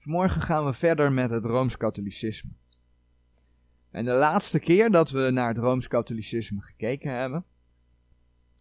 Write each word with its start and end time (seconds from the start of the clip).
Vanmorgen 0.00 0.42
gaan 0.42 0.64
we 0.64 0.72
verder 0.72 1.12
met 1.12 1.30
het 1.30 1.44
Rooms-Katholicisme. 1.44 2.50
En 3.90 4.04
de 4.04 4.12
laatste 4.12 4.58
keer 4.58 4.90
dat 4.90 5.10
we 5.10 5.30
naar 5.30 5.48
het 5.48 5.58
Rooms-Katholicisme 5.58 6.60
gekeken 6.60 7.14
hebben, 7.14 7.44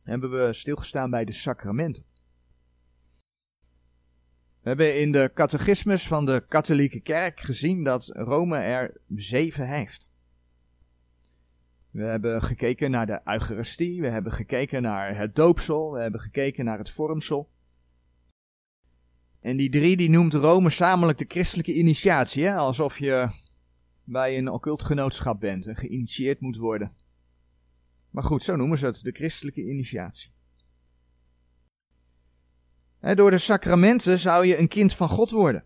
hebben 0.04 0.32
we 0.32 0.54
stilgestaan 0.54 1.10
bij 1.10 1.26
de 1.26 1.32
sacramenten. 1.32 2.04
We 4.62 4.68
hebben 4.68 5.00
in 5.00 5.12
de 5.12 5.32
catechismus 5.34 6.08
van 6.08 6.26
de 6.26 6.46
katholieke 6.48 7.00
kerk 7.00 7.40
gezien 7.40 7.84
dat 7.84 8.08
Rome 8.08 8.58
er 8.58 9.02
zeven 9.16 9.68
heeft. 9.68 10.12
We 11.92 12.04
hebben 12.04 12.44
gekeken 12.44 12.92
naar 12.92 13.06
de 13.06 13.22
Eucharistie, 13.26 14.02
we 14.02 14.08
hebben 14.08 14.32
gekeken 14.32 14.82
naar 14.82 15.18
het 15.18 15.36
doopsel, 15.36 15.92
we 15.92 16.02
hebben 16.02 16.20
gekeken 16.20 16.66
naar 16.66 16.78
het 16.78 16.92
vormsel. 16.92 17.50
En 19.42 19.58
die 19.58 19.70
drie 19.70 19.98
die 19.98 20.10
noemt 20.10 20.34
Rome 20.34 20.70
samelijk 20.70 21.18
de 21.18 21.26
christelijke 21.28 21.74
initiatie, 21.74 22.52
alsof 22.52 23.00
je 23.00 23.30
bij 24.04 24.38
een 24.38 24.50
occult 24.50 24.84
genootschap 24.84 25.40
bent 25.40 25.68
en 25.68 25.76
geïnitieerd 25.76 26.40
moet 26.40 26.58
worden. 26.58 26.94
Maar 28.10 28.24
goed, 28.24 28.44
zo 28.44 28.56
noemen 28.56 28.78
ze 28.78 28.86
het, 28.86 29.02
de 29.02 29.12
christelijke 29.12 29.62
initiatie. 29.62 30.32
door 33.00 33.32
de 33.32 33.38
sacramenten 33.38 34.20
zou 34.20 34.46
je 34.46 34.58
een 34.58 34.68
kind 34.68 34.94
van 34.94 35.10
God 35.10 35.30
worden. 35.32 35.64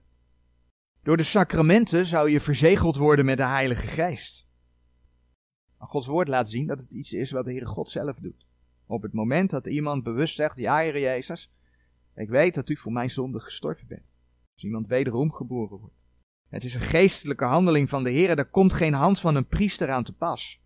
Door 1.04 1.18
de 1.18 1.24
sacramenten 1.24 2.06
zou 2.06 2.30
je 2.30 2.40
verzegeld 2.40 2.96
worden 2.96 3.26
met 3.26 3.38
de 3.38 3.46
Heilige 3.46 3.88
Geest. 3.88 4.48
Gods 5.78 6.08
woord 6.08 6.28
laat 6.28 6.50
zien 6.50 6.68
dat 6.68 6.80
het 6.80 6.92
iets 6.92 7.14
is 7.14 7.32
wat 7.32 7.46
de 7.46 7.52
Heere 7.52 7.66
God 7.66 7.90
zelf 7.90 8.18
doet. 8.18 8.46
Op 8.86 9.02
het 9.02 9.14
moment 9.14 9.50
dat 9.50 9.68
iemand 9.68 10.04
bewust 10.04 10.36
zegt, 10.36 10.58
ja 10.58 10.78
Heer 10.78 11.00
Jezus, 11.00 11.52
ik 12.16 12.30
weet 12.30 12.56
dat 12.56 12.70
u 12.70 12.78
voor 12.78 12.92
mijn 12.92 13.10
zonde 13.10 13.40
gestorven 13.40 13.88
bent. 13.88 14.06
Als 14.54 14.64
iemand 14.64 14.88
wederom 14.88 15.32
geboren 15.32 15.80
wordt. 15.80 15.96
Het 16.50 16.64
is 16.64 16.74
een 16.74 16.82
geestelijke 16.82 17.46
handeling 17.46 17.90
van 17.90 18.04
de 18.04 18.10
Heer. 18.10 18.38
Er 18.38 18.50
komt 18.50 18.74
geen 18.74 18.94
hand 18.94 19.20
van 19.20 19.36
een 19.36 19.48
priester 19.48 19.90
aan 19.90 20.04
te 20.04 20.14
pas. 20.14 20.62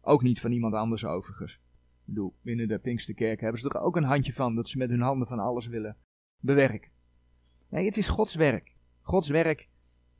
Ook 0.00 0.22
niet 0.22 0.40
van 0.40 0.52
iemand 0.52 0.74
anders 0.74 1.04
overigens. 1.04 1.52
Ik 1.52 1.60
bedoel, 2.04 2.34
binnen 2.42 2.68
de 2.68 2.78
Pinksterkerk 2.78 3.40
hebben 3.40 3.60
ze 3.60 3.68
er 3.68 3.80
ook 3.80 3.96
een 3.96 4.04
handje 4.04 4.32
van 4.32 4.54
dat 4.54 4.68
ze 4.68 4.78
met 4.78 4.90
hun 4.90 5.00
handen 5.00 5.28
van 5.28 5.38
alles 5.38 5.66
willen 5.66 5.96
bewerken. 6.40 6.90
Nee, 7.68 7.84
het 7.84 7.96
is 7.96 8.08
Gods 8.08 8.34
werk. 8.34 8.74
Gods 9.02 9.28
werk 9.28 9.68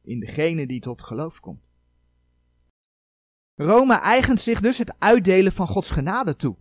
in 0.02 0.20
degene 0.20 0.66
die 0.66 0.80
tot 0.80 1.02
geloof 1.02 1.40
komt. 1.40 1.62
Rome 3.54 3.94
eigent 3.94 4.40
zich 4.40 4.60
dus 4.60 4.78
het 4.78 4.94
uitdelen 4.98 5.52
van 5.52 5.66
Gods 5.66 5.90
genade 5.90 6.36
toe. 6.36 6.56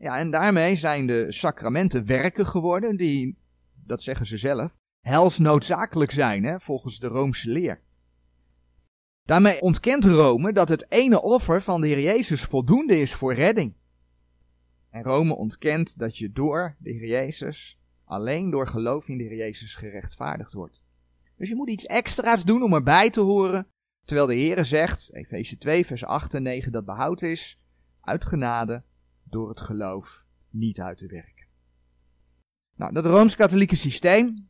Ja, 0.00 0.18
en 0.18 0.30
daarmee 0.30 0.76
zijn 0.76 1.06
de 1.06 1.32
sacramenten 1.32 2.06
werken 2.06 2.46
geworden 2.46 2.96
die, 2.96 3.38
dat 3.84 4.02
zeggen 4.02 4.26
ze 4.26 4.36
zelf, 4.36 4.76
hels 5.00 5.38
noodzakelijk 5.38 6.10
zijn, 6.10 6.44
hè, 6.44 6.60
volgens 6.60 6.98
de 6.98 7.06
Roomse 7.06 7.50
leer. 7.50 7.80
Daarmee 9.22 9.60
ontkent 9.60 10.04
Rome 10.04 10.52
dat 10.52 10.68
het 10.68 10.86
ene 10.88 11.22
offer 11.22 11.62
van 11.62 11.80
de 11.80 11.86
Heer 11.86 12.00
Jezus 12.00 12.44
voldoende 12.44 13.00
is 13.00 13.14
voor 13.14 13.34
redding. 13.34 13.74
En 14.90 15.02
Rome 15.02 15.34
ontkent 15.34 15.98
dat 15.98 16.18
je 16.18 16.32
door 16.32 16.76
de 16.78 16.90
Heer 16.90 17.08
Jezus, 17.08 17.78
alleen 18.04 18.50
door 18.50 18.66
geloof 18.66 19.08
in 19.08 19.18
de 19.18 19.24
Heer 19.24 19.36
Jezus 19.36 19.74
gerechtvaardigd 19.74 20.52
wordt. 20.52 20.80
Dus 21.36 21.48
je 21.48 21.56
moet 21.56 21.70
iets 21.70 21.86
extra's 21.86 22.44
doen 22.44 22.62
om 22.62 22.74
erbij 22.74 23.10
te 23.10 23.20
horen, 23.20 23.66
terwijl 24.04 24.26
de 24.26 24.34
Heer 24.34 24.64
zegt, 24.64 25.12
Efeze 25.12 25.58
2 25.58 25.86
vers 25.86 26.04
8 26.04 26.34
en 26.34 26.42
9, 26.42 26.72
dat 26.72 26.84
behoud 26.84 27.22
is 27.22 27.60
uit 28.00 28.24
genade 28.24 28.88
door 29.30 29.48
het 29.48 29.60
geloof 29.60 30.24
niet 30.48 30.80
uit 30.80 30.98
te 30.98 31.06
werken. 31.06 31.46
Nou, 32.76 32.92
dat 32.92 33.06
Rooms-Katholieke 33.06 33.76
systeem, 33.76 34.48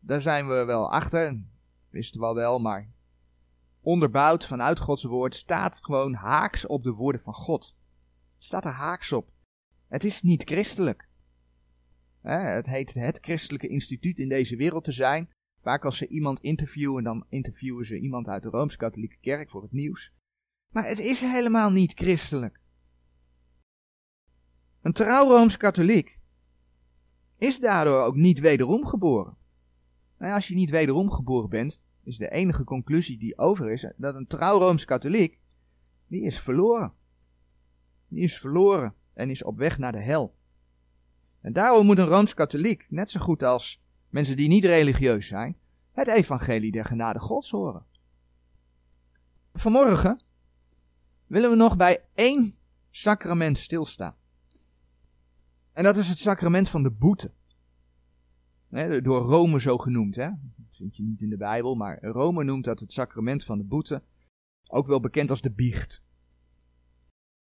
daar 0.00 0.22
zijn 0.22 0.48
we 0.48 0.64
wel 0.64 0.92
achter, 0.92 1.40
wisten 1.90 2.20
we 2.20 2.26
al 2.26 2.34
wel, 2.34 2.58
maar 2.58 2.92
onderbouwd 3.80 4.46
vanuit 4.46 4.78
Gods 4.78 5.04
woord 5.04 5.34
staat 5.34 5.84
gewoon 5.84 6.14
haaks 6.14 6.66
op 6.66 6.82
de 6.82 6.92
woorden 6.92 7.20
van 7.20 7.34
God. 7.34 7.76
Het 8.34 8.44
staat 8.44 8.64
er 8.64 8.70
haaks 8.70 9.12
op. 9.12 9.30
Het 9.88 10.04
is 10.04 10.22
niet 10.22 10.42
christelijk. 10.42 11.08
Het 12.20 12.66
heet 12.66 12.94
het 12.94 13.18
christelijke 13.20 13.68
instituut 13.68 14.18
in 14.18 14.28
deze 14.28 14.56
wereld 14.56 14.84
te 14.84 14.92
zijn. 14.92 15.30
Vaak 15.62 15.84
als 15.84 15.96
ze 15.96 16.08
iemand 16.08 16.40
interviewen, 16.40 17.04
dan 17.04 17.26
interviewen 17.28 17.86
ze 17.86 17.98
iemand 17.98 18.26
uit 18.26 18.42
de 18.42 18.48
Rooms-Katholieke 18.48 19.18
Kerk 19.20 19.50
voor 19.50 19.62
het 19.62 19.72
nieuws. 19.72 20.12
Maar 20.72 20.86
het 20.86 20.98
is 20.98 21.20
helemaal 21.20 21.70
niet 21.70 21.92
christelijk. 21.92 22.60
Een 24.84 24.92
trouw 24.92 25.28
Rooms-Katholiek 25.28 26.20
is 27.38 27.60
daardoor 27.60 28.02
ook 28.02 28.14
niet 28.14 28.40
wederom 28.40 28.86
geboren. 28.86 29.36
Nou 30.18 30.32
als 30.32 30.48
je 30.48 30.54
niet 30.54 30.70
wederom 30.70 31.10
geboren 31.10 31.48
bent, 31.48 31.80
is 32.02 32.16
de 32.16 32.30
enige 32.30 32.64
conclusie 32.64 33.18
die 33.18 33.38
over 33.38 33.70
is 33.70 33.86
dat 33.96 34.14
een 34.14 34.26
trouw 34.26 34.58
Rooms-Katholiek, 34.58 35.38
die 36.06 36.22
is 36.22 36.40
verloren. 36.40 36.92
Die 38.08 38.22
is 38.22 38.38
verloren 38.38 38.94
en 39.12 39.30
is 39.30 39.44
op 39.44 39.58
weg 39.58 39.78
naar 39.78 39.92
de 39.92 40.00
hel. 40.00 40.34
En 41.40 41.52
daarom 41.52 41.86
moet 41.86 41.98
een 41.98 42.08
Rooms-Katholiek, 42.08 42.86
net 42.90 43.10
zo 43.10 43.20
goed 43.20 43.42
als 43.42 43.82
mensen 44.08 44.36
die 44.36 44.48
niet 44.48 44.64
religieus 44.64 45.26
zijn, 45.26 45.56
het 45.92 46.08
evangelie 46.08 46.72
der 46.72 46.84
genade 46.84 47.18
gods 47.18 47.50
horen. 47.50 47.84
Vanmorgen 49.52 50.20
willen 51.26 51.50
we 51.50 51.56
nog 51.56 51.76
bij 51.76 52.04
één 52.14 52.56
sacrament 52.90 53.58
stilstaan. 53.58 54.22
En 55.74 55.84
dat 55.84 55.96
is 55.96 56.08
het 56.08 56.18
sacrament 56.18 56.68
van 56.68 56.82
de 56.82 56.90
boete. 56.90 57.32
door 59.02 59.22
Rome 59.22 59.60
zo 59.60 59.78
genoemd. 59.78 60.16
Hè? 60.16 60.28
Dat 60.56 60.76
vind 60.76 60.96
je 60.96 61.02
niet 61.02 61.20
in 61.20 61.28
de 61.28 61.36
Bijbel, 61.36 61.74
maar 61.74 61.98
Rome 62.02 62.44
noemt 62.44 62.64
dat 62.64 62.80
het 62.80 62.92
sacrament 62.92 63.44
van 63.44 63.58
de 63.58 63.64
boete. 63.64 64.02
Ook 64.66 64.86
wel 64.86 65.00
bekend 65.00 65.30
als 65.30 65.40
de 65.40 65.50
biecht. 65.50 66.02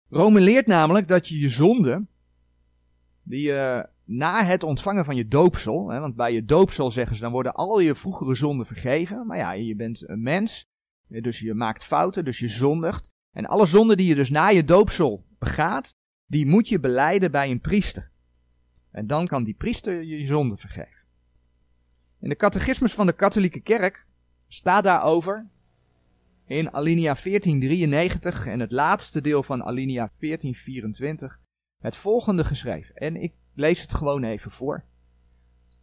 Rome 0.08 0.40
leert 0.40 0.66
namelijk 0.66 1.08
dat 1.08 1.28
je 1.28 1.38
je 1.38 1.48
zonde, 1.48 2.06
die 3.22 3.40
je 3.40 3.88
na 4.04 4.44
het 4.44 4.62
ontvangen 4.62 5.04
van 5.04 5.16
je 5.16 5.28
doopsel, 5.28 5.84
want 5.84 6.16
bij 6.16 6.32
je 6.32 6.44
doopsel 6.44 6.90
zeggen 6.90 7.16
ze 7.16 7.22
dan 7.22 7.32
worden 7.32 7.54
al 7.54 7.78
je 7.78 7.94
vroegere 7.94 8.34
zonden 8.34 8.66
vergeven. 8.66 9.26
Maar 9.26 9.36
ja, 9.36 9.52
je 9.52 9.76
bent 9.76 10.08
een 10.08 10.22
mens, 10.22 10.66
dus 11.06 11.38
je 11.38 11.54
maakt 11.54 11.84
fouten, 11.84 12.24
dus 12.24 12.38
je 12.38 12.48
zondigt. 12.48 13.10
En 13.32 13.46
alle 13.46 13.66
zonden 13.66 13.96
die 13.96 14.06
je 14.06 14.14
dus 14.14 14.30
na 14.30 14.48
je 14.48 14.64
doopsel 14.64 15.26
begaat, 15.38 15.96
die 16.26 16.46
moet 16.46 16.68
je 16.68 16.80
beleiden 16.80 17.30
bij 17.30 17.50
een 17.50 17.60
priester. 17.60 18.14
En 18.96 19.06
dan 19.06 19.26
kan 19.26 19.44
die 19.44 19.54
priester 19.54 20.02
je 20.02 20.26
zonde 20.26 20.56
vergeven. 20.56 21.04
In 22.20 22.28
de 22.28 22.36
catechismus 22.36 22.94
van 22.94 23.06
de 23.06 23.12
katholieke 23.12 23.60
kerk 23.60 24.06
staat 24.48 24.84
daarover 24.84 25.46
in 26.46 26.72
alinea 26.72 27.14
1493 27.22 28.46
en 28.46 28.60
het 28.60 28.72
laatste 28.72 29.20
deel 29.20 29.42
van 29.42 29.62
alinea 29.62 30.10
1424 30.18 31.40
het 31.82 31.96
volgende 31.96 32.44
geschreven. 32.44 32.96
En 32.96 33.16
ik 33.16 33.32
lees 33.54 33.82
het 33.82 33.94
gewoon 33.94 34.24
even 34.24 34.50
voor. 34.50 34.84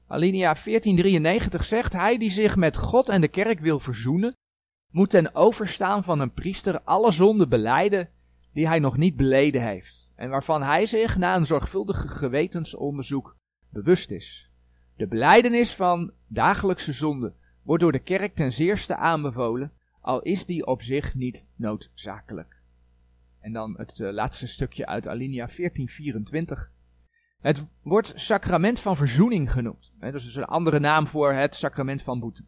Alinea 0.07 0.53
1493 0.53 1.66
zegt: 1.66 1.94
Hij 1.94 2.18
die 2.18 2.31
zich 2.31 2.56
met 2.56 2.78
God 2.78 3.09
en 3.09 3.22
de 3.22 3.28
kerk 3.28 3.59
wil 3.59 3.79
verzoenen, 3.79 4.35
moet 4.91 5.09
ten 5.09 5.35
overstaan 5.35 6.03
van 6.03 6.19
een 6.19 6.34
priester 6.34 6.81
alle 6.81 7.12
zonden 7.12 7.50
beleiden 7.50 8.09
die 8.53 8.68
hij 8.68 8.79
nog 8.79 8.97
niet 8.97 9.16
beleden 9.16 9.62
heeft, 9.62 10.03
en 10.16 10.29
waarvan 10.29 10.63
hij 10.63 10.85
zich 10.85 11.18
na 11.18 11.35
een 11.35 11.46
zorgvuldige 11.46 12.07
gewetensonderzoek 12.07 13.38
bewust 13.69 14.12
is. 14.12 14.50
De 14.96 15.07
beleidenis 15.07 15.75
van 15.75 16.13
dagelijkse 16.28 16.94
zonde 16.94 17.34
wordt 17.63 17.81
door 17.81 17.91
de 17.91 18.00
kerk 18.00 18.35
ten 18.35 18.52
zeerste 18.52 18.96
aanbevolen, 18.96 19.72
al 20.02 20.22
is 20.22 20.46
die 20.46 20.66
op 20.66 20.81
zich 20.81 21.16
niet 21.16 21.46
noodzakelijk. 21.56 22.62
En 23.40 23.53
dan 23.53 23.78
het 23.78 24.00
uh, 24.00 24.12
laatste 24.12 24.47
stukje 24.47 24.85
uit 24.85 25.07
Alinea 25.07 25.46
1424. 25.46 26.72
Het 27.41 27.66
wordt 27.81 28.13
sacrament 28.16 28.79
van 28.79 28.96
verzoening 28.96 29.52
genoemd. 29.52 29.91
Hè, 30.00 30.12
dat 30.12 30.19
is 30.19 30.25
dus 30.25 30.35
een 30.35 30.46
andere 30.46 30.79
naam 30.79 31.07
voor 31.07 31.34
het 31.34 31.56
sacrament 31.56 32.03
van 32.03 32.20
boete. 32.20 32.46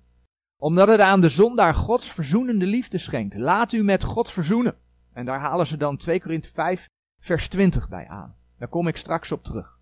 Omdat 0.58 0.88
het 0.88 1.00
aan 1.00 1.22
de 1.22 1.30
zondaar 1.30 1.74
Gods 1.74 2.12
verzoenende 2.12 2.66
liefde 2.66 2.98
schenkt. 2.98 3.36
Laat 3.36 3.72
u 3.72 3.84
met 3.84 4.04
God 4.04 4.32
verzoenen. 4.32 4.76
En 5.14 5.26
daar 5.26 5.40
halen 5.40 5.68
ze 5.68 5.78
dan 5.78 5.98
2 5.98 6.22
Korinthe 6.22 6.50
5 6.50 6.90
vers 7.26 7.48
20 7.48 7.90
bij 7.90 8.08
aan. 8.08 8.36
Daar 8.58 8.68
kom 8.68 8.88
ik 8.88 8.96
straks 8.96 9.32
op 9.32 9.44
terug. 9.44 9.80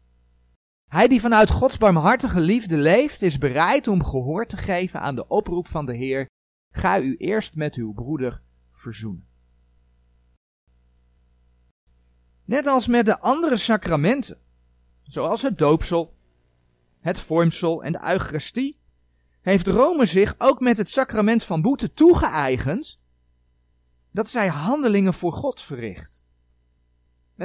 Hij 0.90 1.08
die 1.08 1.22
vanuit 1.22 1.50
Gods 1.50 1.78
barmhartige 1.78 2.40
liefde 2.40 2.78
leeft, 2.78 3.22
is 3.22 3.38
bereid 3.38 3.88
om 3.88 4.04
gehoor 4.04 4.46
te 4.46 4.58
geven 4.58 5.02
aan 5.02 5.16
de 5.16 5.28
oproep 5.28 5.68
van 5.68 5.86
de 5.86 5.96
Heer. 5.96 6.30
Ga 6.72 7.00
u 7.00 7.16
eerst 7.16 7.56
met 7.56 7.76
uw 7.76 7.94
broeder 7.94 8.42
verzoenen. 8.72 9.28
Net 12.46 12.68
als 12.68 12.88
met 12.88 13.06
de 13.06 13.20
andere 13.20 13.58
sacramenten, 13.58 14.38
zoals 15.02 15.42
het 15.42 15.58
doopsel, 15.58 16.16
het 17.00 17.20
vormsel 17.20 17.84
en 17.84 17.92
de 17.92 18.10
eucharistie, 18.12 18.80
heeft 19.42 19.68
Rome 19.68 20.06
zich 20.06 20.36
ook 20.38 20.60
met 20.60 20.78
het 20.78 20.90
sacrament 20.90 21.44
van 21.44 21.62
boete 21.62 21.94
toegeëigend 21.94 23.02
dat 24.12 24.30
zij 24.30 24.48
handelingen 24.48 25.14
voor 25.14 25.34
God 25.34 25.62
verricht. 25.62 26.23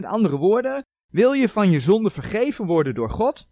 Met 0.00 0.10
andere 0.10 0.36
woorden, 0.36 0.86
wil 1.10 1.32
je 1.32 1.48
van 1.48 1.70
je 1.70 1.80
zonde 1.80 2.10
vergeven 2.10 2.66
worden 2.66 2.94
door 2.94 3.10
God, 3.10 3.48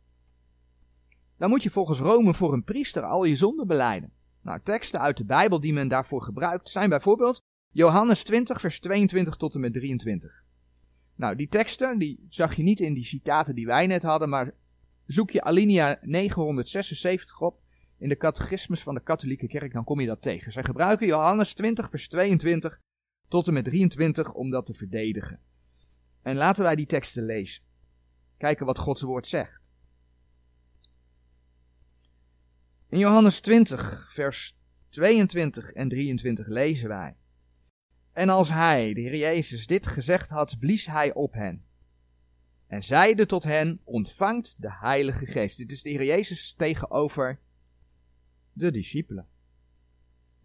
dan 1.38 1.50
moet 1.50 1.62
je 1.62 1.70
volgens 1.70 1.98
Rome 1.98 2.34
voor 2.34 2.52
een 2.52 2.64
priester 2.64 3.02
al 3.02 3.24
je 3.24 3.36
zonden 3.36 3.66
beleiden. 3.66 4.12
Nou, 4.42 4.60
teksten 4.62 5.00
uit 5.00 5.16
de 5.16 5.24
Bijbel 5.24 5.60
die 5.60 5.72
men 5.72 5.88
daarvoor 5.88 6.22
gebruikt 6.22 6.68
zijn 6.68 6.88
bijvoorbeeld 6.88 7.42
Johannes 7.70 8.22
20, 8.22 8.60
vers 8.60 8.80
22 8.80 9.36
tot 9.36 9.54
en 9.54 9.60
met 9.60 9.72
23. 9.72 10.44
Nou, 11.14 11.36
die 11.36 11.48
teksten, 11.48 11.98
die 11.98 12.26
zag 12.28 12.54
je 12.54 12.62
niet 12.62 12.80
in 12.80 12.94
die 12.94 13.04
citaten 13.04 13.54
die 13.54 13.66
wij 13.66 13.86
net 13.86 14.02
hadden, 14.02 14.28
maar 14.28 14.54
zoek 15.06 15.30
je 15.30 15.42
alinea 15.42 15.98
976 16.02 17.40
op 17.40 17.60
in 17.98 18.08
de 18.08 18.16
catechismus 18.16 18.82
van 18.82 18.94
de 18.94 19.02
katholieke 19.02 19.46
kerk, 19.46 19.72
dan 19.72 19.84
kom 19.84 20.00
je 20.00 20.06
dat 20.06 20.22
tegen. 20.22 20.52
Zij 20.52 20.64
gebruiken 20.64 21.06
Johannes 21.06 21.54
20, 21.54 21.90
vers 21.90 22.08
22 22.08 22.80
tot 23.28 23.46
en 23.46 23.52
met 23.52 23.64
23 23.64 24.32
om 24.32 24.50
dat 24.50 24.66
te 24.66 24.74
verdedigen. 24.74 25.45
En 26.26 26.36
laten 26.36 26.62
wij 26.62 26.76
die 26.76 26.86
teksten 26.86 27.24
lezen. 27.24 27.62
Kijken 28.36 28.66
wat 28.66 28.78
Gods 28.78 29.02
woord 29.02 29.26
zegt. 29.26 29.70
In 32.88 32.98
Johannes 32.98 33.40
20, 33.40 34.12
vers 34.12 34.58
22 34.88 35.72
en 35.72 35.88
23 35.88 36.46
lezen 36.46 36.88
wij. 36.88 37.16
En 38.12 38.28
als 38.28 38.48
hij, 38.48 38.94
de 38.94 39.00
Heer 39.00 39.16
Jezus, 39.16 39.66
dit 39.66 39.86
gezegd 39.86 40.30
had, 40.30 40.58
blies 40.58 40.86
hij 40.86 41.14
op 41.14 41.32
hen. 41.32 41.64
En 42.66 42.82
zeide 42.82 43.26
tot 43.26 43.42
hen, 43.42 43.80
ontvangt 43.84 44.54
de 44.58 44.72
Heilige 44.72 45.26
Geest. 45.26 45.56
Dit 45.56 45.72
is 45.72 45.82
de 45.82 45.90
Heer 45.90 46.04
Jezus 46.04 46.54
tegenover 46.54 47.40
de 48.52 48.70
discipelen. 48.70 49.28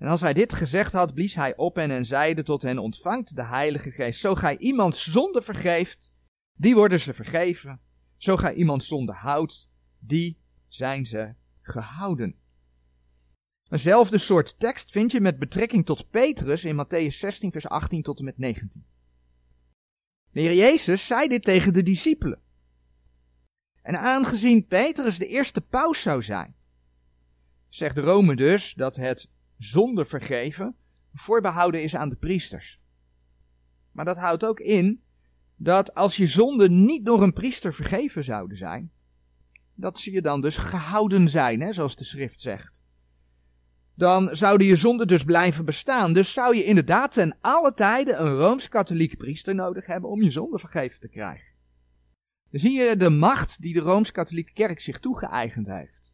En 0.01 0.07
als 0.07 0.21
hij 0.21 0.33
dit 0.33 0.53
gezegd 0.53 0.92
had, 0.92 1.13
blies 1.13 1.36
hij 1.36 1.56
op 1.56 1.75
hen 1.75 1.92
en 1.92 2.06
zeide 2.06 2.44
tot 2.44 2.62
hen, 2.62 2.77
ontvangt 2.77 3.36
de 3.36 3.44
Heilige 3.44 3.92
Geest. 3.92 4.19
Zo 4.19 4.36
gij 4.36 4.57
iemand 4.57 4.98
zonde 4.98 5.42
vergeeft, 5.42 6.13
die 6.53 6.75
worden 6.75 7.00
ze 7.00 7.13
vergeven. 7.13 7.80
Zo 8.18 8.36
gij 8.36 8.53
iemand 8.53 8.83
zonde 8.83 9.12
houdt, 9.12 9.69
die 10.00 10.39
zijn 10.68 11.06
ze 11.06 11.33
gehouden. 11.62 12.36
Eenzelfde 13.69 14.18
soort 14.18 14.59
tekst 14.59 14.92
vind 14.92 15.12
je 15.12 15.21
met 15.21 15.39
betrekking 15.39 15.86
tot 15.86 16.09
Petrus 16.09 16.65
in 16.65 16.86
Matthäus 16.86 17.15
16, 17.18 17.51
vers 17.51 17.68
18 17.68 18.01
tot 18.01 18.19
en 18.19 18.25
met 18.25 18.38
19. 18.38 18.86
De 20.31 20.56
Jezus 20.56 21.07
zei 21.07 21.27
dit 21.27 21.44
tegen 21.44 21.74
de 21.74 21.83
discipelen. 21.83 22.42
En 23.81 24.00
aangezien 24.00 24.65
Petrus 24.65 25.18
de 25.18 25.27
eerste 25.27 25.62
paus 25.62 26.01
zou 26.01 26.21
zijn, 26.21 26.56
zegt 27.69 27.98
Rome 27.98 28.36
dus 28.36 28.74
dat 28.74 28.95
het 28.95 29.30
zonder 29.63 30.08
vergeven 30.08 30.75
voorbehouden 31.13 31.84
is 31.84 31.96
aan 31.96 32.10
de 32.10 32.16
priesters. 32.16 32.80
Maar 33.92 34.06
dat 34.06 34.18
houdt 34.18 34.46
ook 34.46 34.60
in 34.60 35.02
dat 35.56 35.94
als 35.94 36.18
je 36.18 36.28
zonden 36.28 36.86
niet 36.86 37.06
door 37.06 37.24
een 37.24 37.34
priester 37.34 37.74
vergeven 37.74 38.24
zouden 38.24 38.58
zijn, 38.58 38.92
dat 39.74 40.00
ze 40.00 40.12
je 40.12 40.22
dan 40.22 40.42
dus 40.42 40.58
gehouden 40.58 41.30
zijn, 41.30 41.62
hè, 41.62 41.74
zoals 41.74 41.96
de 41.96 42.04
schrift 42.04 42.42
zegt. 42.42 42.84
Dan 43.96 44.36
zouden 44.36 44.68
je 44.68 44.75
zonden 44.75 45.08
dus 45.08 45.24
blijven 45.24 45.66
bestaan. 45.66 46.13
Dus 46.13 46.34
zou 46.34 46.56
je 46.56 46.63
inderdaad 46.63 47.12
ten 47.12 47.38
alle 47.42 47.74
tijden 47.74 48.22
een 48.22 48.36
rooms-katholiek 48.36 49.18
priester 49.18 49.56
nodig 49.56 49.86
hebben 49.86 50.10
om 50.10 50.22
je 50.22 50.31
zonde 50.31 50.60
vergeven 50.60 51.00
te 51.00 51.10
krijgen. 51.10 51.54
Dan 52.50 52.60
zie 52.60 52.72
je 52.72 52.98
de 52.98 53.10
macht 53.10 53.62
die 53.62 53.74
de 53.74 53.80
rooms-katholieke 53.80 54.54
kerk 54.54 54.80
zich 54.80 55.00
toegeëigend 55.00 55.68
heeft. 55.68 56.13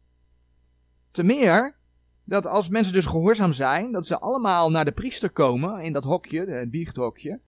Te 1.10 1.22
meer 1.22 1.77
dat 2.28 2.46
als 2.46 2.68
mensen 2.68 2.92
dus 2.92 3.06
gehoorzaam 3.06 3.52
zijn, 3.52 3.92
dat 3.92 4.06
ze 4.06 4.18
allemaal 4.18 4.70
naar 4.70 4.84
de 4.84 4.92
priester 4.92 5.30
komen 5.30 5.82
in 5.82 5.92
dat 5.92 6.04
hokje, 6.04 6.46
het 6.50 6.70
biechthokje. 6.70 7.40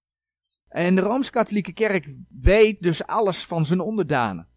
En 0.68 0.94
de 0.94 1.00
Rooms-Katholieke 1.00 1.72
Kerk 1.72 2.08
weet 2.40 2.82
dus 2.82 3.06
alles 3.06 3.44
van 3.44 3.64
zijn 3.64 3.80
onderdanen. 3.80 4.48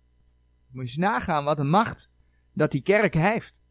Moet 0.69 0.91
je 0.91 1.01
eens 1.01 1.09
nagaan 1.09 1.43
wat 1.43 1.59
een 1.59 1.69
macht 1.69 2.11
dat 2.53 2.71
die 2.71 2.81
kerk 2.81 3.13
heeft. 3.13 3.61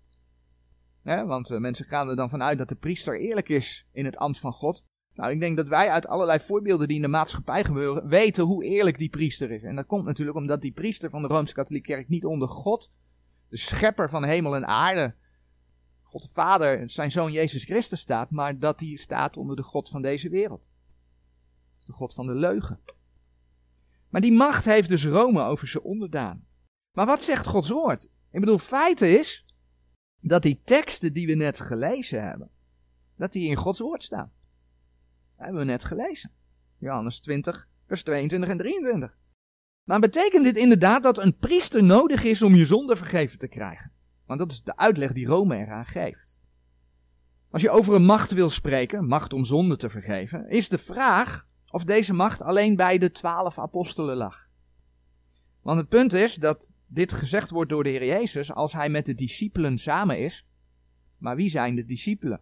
want 1.03 1.51
uh, 1.51 1.59
mensen 1.59 1.85
gaan 1.85 2.09
er 2.09 2.17
dan 2.17 2.31
vanuit 2.31 2.59
dat 2.59 2.69
de 2.69 2.75
priester 2.75 3.21
eerlijk 3.21 3.49
is 3.49 3.89
in 3.93 4.05
het 4.05 4.17
ambt 4.17 4.39
van 4.39 4.53
God. 4.53 4.85
Nou, 5.15 5.33
ik 5.33 5.41
denk 5.41 5.57
dat 5.57 5.69
wij 5.69 5.89
uit 5.89 6.07
allerlei 6.07 6.41
voorbeelden 6.41 6.87
die 6.87 6.97
in 6.97 7.03
de 7.03 7.09
maatschappij 7.09 7.65
gebeuren, 7.65 8.09
weten 8.09 8.45
hoe 8.45 8.65
eerlijk 8.65 8.99
die 8.99 9.11
priester 9.11 9.51
is. 9.51 9.63
En 9.63 9.75
dat 9.75 9.87
komt 9.87 10.05
natuurlijk 10.05 10.37
omdat 10.37 10.63
die 10.63 10.73
priester 10.73 11.11
van 11.11 11.23
de 11.23 11.29
Rooms-Katholieke 11.29 11.93
Kerk 11.93 12.09
niet 12.09 12.25
onder 12.25 12.49
God, 12.49 12.93
de 13.49 13.57
schepper 13.57 14.11
van 14.11 14.25
hemel 14.25 14.57
en 14.57 14.67
aarde, 14.67 15.15
God 16.13 16.23
de 16.23 16.29
Vader, 16.33 16.91
zijn 16.91 17.13
zoon 17.13 17.33
Jezus 17.33 17.65
Christus 17.65 18.01
staat, 18.01 18.31
maar 18.31 18.59
dat 18.59 18.81
hij 18.81 18.97
staat 18.97 19.37
onder 19.37 19.57
de 19.57 19.63
God 19.63 19.89
van 19.89 20.03
deze 20.03 20.29
wereld. 20.29 20.69
De 21.81 21.93
God 21.93 22.15
van 22.15 22.27
de 22.27 22.35
leugen. 22.35 22.81
Maar 24.09 24.21
die 24.21 24.33
macht 24.33 24.65
heeft 24.65 24.89
dus 24.89 25.05
Rome 25.05 25.43
over 25.43 25.69
zijn 25.69 25.85
onderdaan. 25.85 26.47
Maar 26.93 27.07
wat 27.07 27.23
zegt 27.23 27.47
Gods 27.47 27.69
woord? 27.69 28.05
Ik 28.31 28.41
bedoel, 28.41 28.59
feit 28.59 29.01
is 29.01 29.47
dat 30.21 30.43
die 30.43 30.61
teksten 30.65 31.13
die 31.13 31.27
we 31.27 31.35
net 31.35 31.61
gelezen 31.61 32.23
hebben, 32.23 32.51
dat 33.17 33.33
die 33.33 33.49
in 33.49 33.57
Gods 33.57 33.81
woord 33.81 34.03
staan. 34.03 34.33
Dat 35.37 35.45
hebben 35.45 35.61
we 35.61 35.71
net 35.71 35.85
gelezen. 35.85 36.33
Johannes 36.79 37.21
20, 37.21 37.69
vers 37.87 38.03
22 38.03 38.51
en 38.51 38.57
23. 38.57 39.19
Maar 39.83 40.01
betekent 40.01 40.45
dit 40.45 40.57
inderdaad 40.57 41.03
dat 41.03 41.19
een 41.19 41.37
priester 41.37 41.83
nodig 41.83 42.25
is 42.25 42.43
om 42.43 42.55
je 42.55 42.65
zonde 42.65 42.97
vergeven 42.97 43.39
te 43.39 43.49
krijgen? 43.49 43.93
Want 44.37 44.51
dat 44.51 44.59
is 44.59 44.65
de 44.65 44.77
uitleg 44.77 45.13
die 45.13 45.27
Rome 45.27 45.57
eraan 45.57 45.87
geeft. 45.87 46.37
Als 47.51 47.63
je 47.63 47.71
over 47.71 47.95
een 47.95 48.05
macht 48.05 48.31
wil 48.31 48.49
spreken, 48.49 49.07
macht 49.07 49.33
om 49.33 49.45
zonde 49.45 49.77
te 49.77 49.91
vergeven, 49.91 50.49
is 50.49 50.69
de 50.69 50.79
vraag 50.79 51.47
of 51.71 51.85
deze 51.85 52.15
macht 52.15 52.43
alleen 52.43 52.77
bij 52.77 52.99
de 52.99 53.11
twaalf 53.11 53.59
apostelen 53.59 54.17
lag. 54.17 54.49
Want 55.63 55.79
het 55.79 55.89
punt 55.89 56.13
is 56.13 56.35
dat 56.35 56.71
dit 56.87 57.13
gezegd 57.13 57.51
wordt 57.51 57.71
door 57.71 57.83
de 57.83 57.89
Heer 57.89 58.05
Jezus 58.05 58.53
als 58.53 58.73
hij 58.73 58.89
met 58.89 59.07
de 59.07 59.15
discipelen 59.15 59.79
samen 59.79 60.19
is. 60.19 60.47
Maar 61.19 61.37
wie 61.37 61.51
zijn 61.51 61.75
de 61.75 61.85
discipelen? 61.85 62.41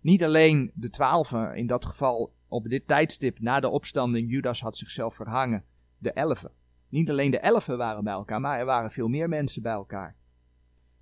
Niet 0.00 0.24
alleen 0.24 0.70
de 0.74 0.90
twaalfen, 0.90 1.54
in 1.54 1.66
dat 1.66 1.84
geval 1.84 2.34
op 2.48 2.68
dit 2.68 2.86
tijdstip 2.86 3.40
na 3.40 3.60
de 3.60 3.68
opstanding, 3.68 4.30
Judas 4.30 4.60
had 4.60 4.76
zichzelf 4.76 5.14
verhangen, 5.14 5.64
de 5.98 6.12
elfen. 6.12 6.50
Niet 6.88 7.10
alleen 7.10 7.30
de 7.30 7.38
elfen 7.38 7.78
waren 7.78 8.04
bij 8.04 8.12
elkaar, 8.12 8.40
maar 8.40 8.58
er 8.58 8.64
waren 8.64 8.90
veel 8.90 9.08
meer 9.08 9.28
mensen 9.28 9.62
bij 9.62 9.72
elkaar. 9.72 10.16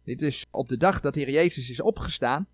Dit 0.04 0.22
is 0.22 0.46
op 0.50 0.68
de 0.68 0.76
dag 0.76 1.00
dat 1.00 1.14
de 1.14 1.20
Heer 1.20 1.30
Jezus 1.30 1.70
is 1.70 1.80
opgestaan. 1.80 2.48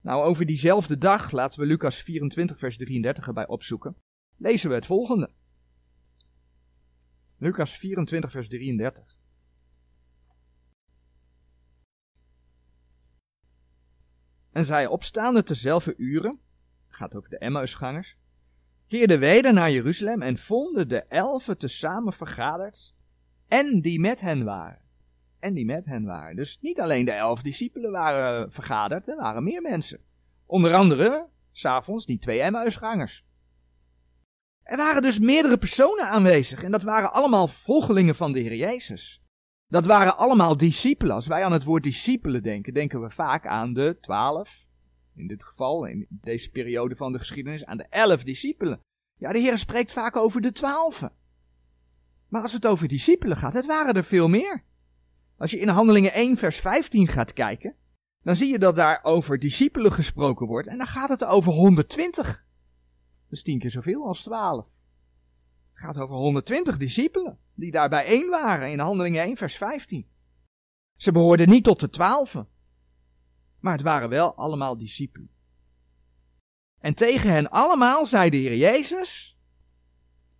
Nou, 0.00 0.24
over 0.24 0.46
diezelfde 0.46 0.98
dag, 0.98 1.30
laten 1.30 1.60
we 1.60 1.66
Lucas 1.66 2.02
24, 2.02 2.58
vers 2.58 2.76
33 2.76 3.26
erbij 3.26 3.46
opzoeken, 3.46 3.96
lezen 4.36 4.68
we 4.68 4.74
het 4.74 4.86
volgende. 4.86 5.30
Lucas 7.38 7.76
24, 7.76 8.30
vers 8.30 8.48
33. 8.48 9.16
En 14.52 14.64
zij 14.64 14.86
opstaande 14.86 15.42
tezelfde 15.42 15.94
uren, 15.96 16.40
gaat 16.88 17.14
over 17.14 17.30
de 17.30 17.38
Emmausgangers, 17.38 18.16
keerden 18.86 19.18
weder 19.18 19.52
naar 19.52 19.70
Jeruzalem 19.70 20.22
en 20.22 20.38
vonden 20.38 20.88
de 20.88 21.02
elfen 21.02 21.58
tezamen 21.58 22.12
vergaderd 22.12 22.94
en 23.48 23.80
die 23.80 24.00
met 24.00 24.20
hen 24.20 24.44
waren 24.44 24.83
en 25.44 25.54
die 25.54 25.64
met 25.64 25.84
hen 25.84 26.04
waren. 26.04 26.36
Dus 26.36 26.58
niet 26.60 26.80
alleen 26.80 27.04
de 27.04 27.12
elf 27.12 27.42
discipelen 27.42 27.90
waren 27.90 28.52
vergaderd, 28.52 29.08
er 29.08 29.16
waren 29.16 29.44
meer 29.44 29.62
mensen. 29.62 30.00
Onder 30.46 30.74
andere, 30.74 31.28
s'avonds, 31.52 32.06
die 32.06 32.18
twee 32.18 32.40
Emmausgangers. 32.40 33.24
Er 34.62 34.76
waren 34.76 35.02
dus 35.02 35.18
meerdere 35.18 35.58
personen 35.58 36.08
aanwezig 36.08 36.62
en 36.62 36.70
dat 36.70 36.82
waren 36.82 37.12
allemaal 37.12 37.46
volgelingen 37.46 38.14
van 38.14 38.32
de 38.32 38.40
Heer 38.40 38.54
Jezus. 38.54 39.22
Dat 39.66 39.86
waren 39.86 40.16
allemaal 40.16 40.56
discipelen. 40.56 41.14
Als 41.14 41.26
wij 41.26 41.44
aan 41.44 41.52
het 41.52 41.64
woord 41.64 41.82
discipelen 41.82 42.42
denken, 42.42 42.74
denken 42.74 43.02
we 43.02 43.10
vaak 43.10 43.46
aan 43.46 43.72
de 43.72 43.98
twaalf, 44.00 44.64
in 45.16 45.26
dit 45.26 45.44
geval, 45.44 45.84
in 45.84 46.06
deze 46.08 46.50
periode 46.50 46.96
van 46.96 47.12
de 47.12 47.18
geschiedenis, 47.18 47.64
aan 47.64 47.76
de 47.76 47.86
elf 47.88 48.22
discipelen. 48.22 48.80
Ja, 49.18 49.32
de 49.32 49.38
Heer 49.38 49.58
spreekt 49.58 49.92
vaak 49.92 50.16
over 50.16 50.40
de 50.40 50.52
twaalfen. 50.52 51.12
Maar 52.28 52.42
als 52.42 52.52
het 52.52 52.66
over 52.66 52.88
discipelen 52.88 53.36
gaat, 53.36 53.52
het 53.52 53.66
waren 53.66 53.94
er 53.94 54.04
veel 54.04 54.28
meer. 54.28 54.64
Als 55.36 55.50
je 55.50 55.58
in 55.58 55.68
Handelingen 55.68 56.12
1 56.12 56.36
vers 56.36 56.56
15 56.56 57.08
gaat 57.08 57.32
kijken, 57.32 57.76
dan 58.22 58.36
zie 58.36 58.50
je 58.50 58.58
dat 58.58 58.76
daar 58.76 59.00
over 59.02 59.38
discipelen 59.38 59.92
gesproken 59.92 60.46
wordt. 60.46 60.68
En 60.68 60.78
dan 60.78 60.86
gaat 60.86 61.08
het 61.08 61.24
over 61.24 61.52
120. 61.52 62.26
Dat 62.26 63.32
is 63.32 63.42
tien 63.42 63.58
keer 63.58 63.70
zoveel 63.70 64.06
als 64.06 64.22
12. 64.22 64.66
Het 65.72 65.82
gaat 65.82 65.96
over 65.96 66.16
120 66.16 66.76
discipelen 66.76 67.38
die 67.54 67.70
daar 67.70 67.88
bijeen 67.88 68.30
waren 68.30 68.70
in 68.70 68.78
Handelingen 68.78 69.22
1 69.22 69.36
vers 69.36 69.56
15. 69.56 70.06
Ze 70.96 71.12
behoorden 71.12 71.48
niet 71.48 71.64
tot 71.64 71.80
de 71.80 71.90
twaalfen. 71.90 72.48
Maar 73.60 73.72
het 73.72 73.82
waren 73.82 74.08
wel 74.08 74.34
allemaal 74.34 74.76
discipelen. 74.76 75.30
En 76.80 76.94
tegen 76.94 77.30
hen 77.30 77.50
allemaal 77.50 78.06
zei 78.06 78.30
de 78.30 78.36
Heer 78.36 78.56
Jezus, 78.56 79.38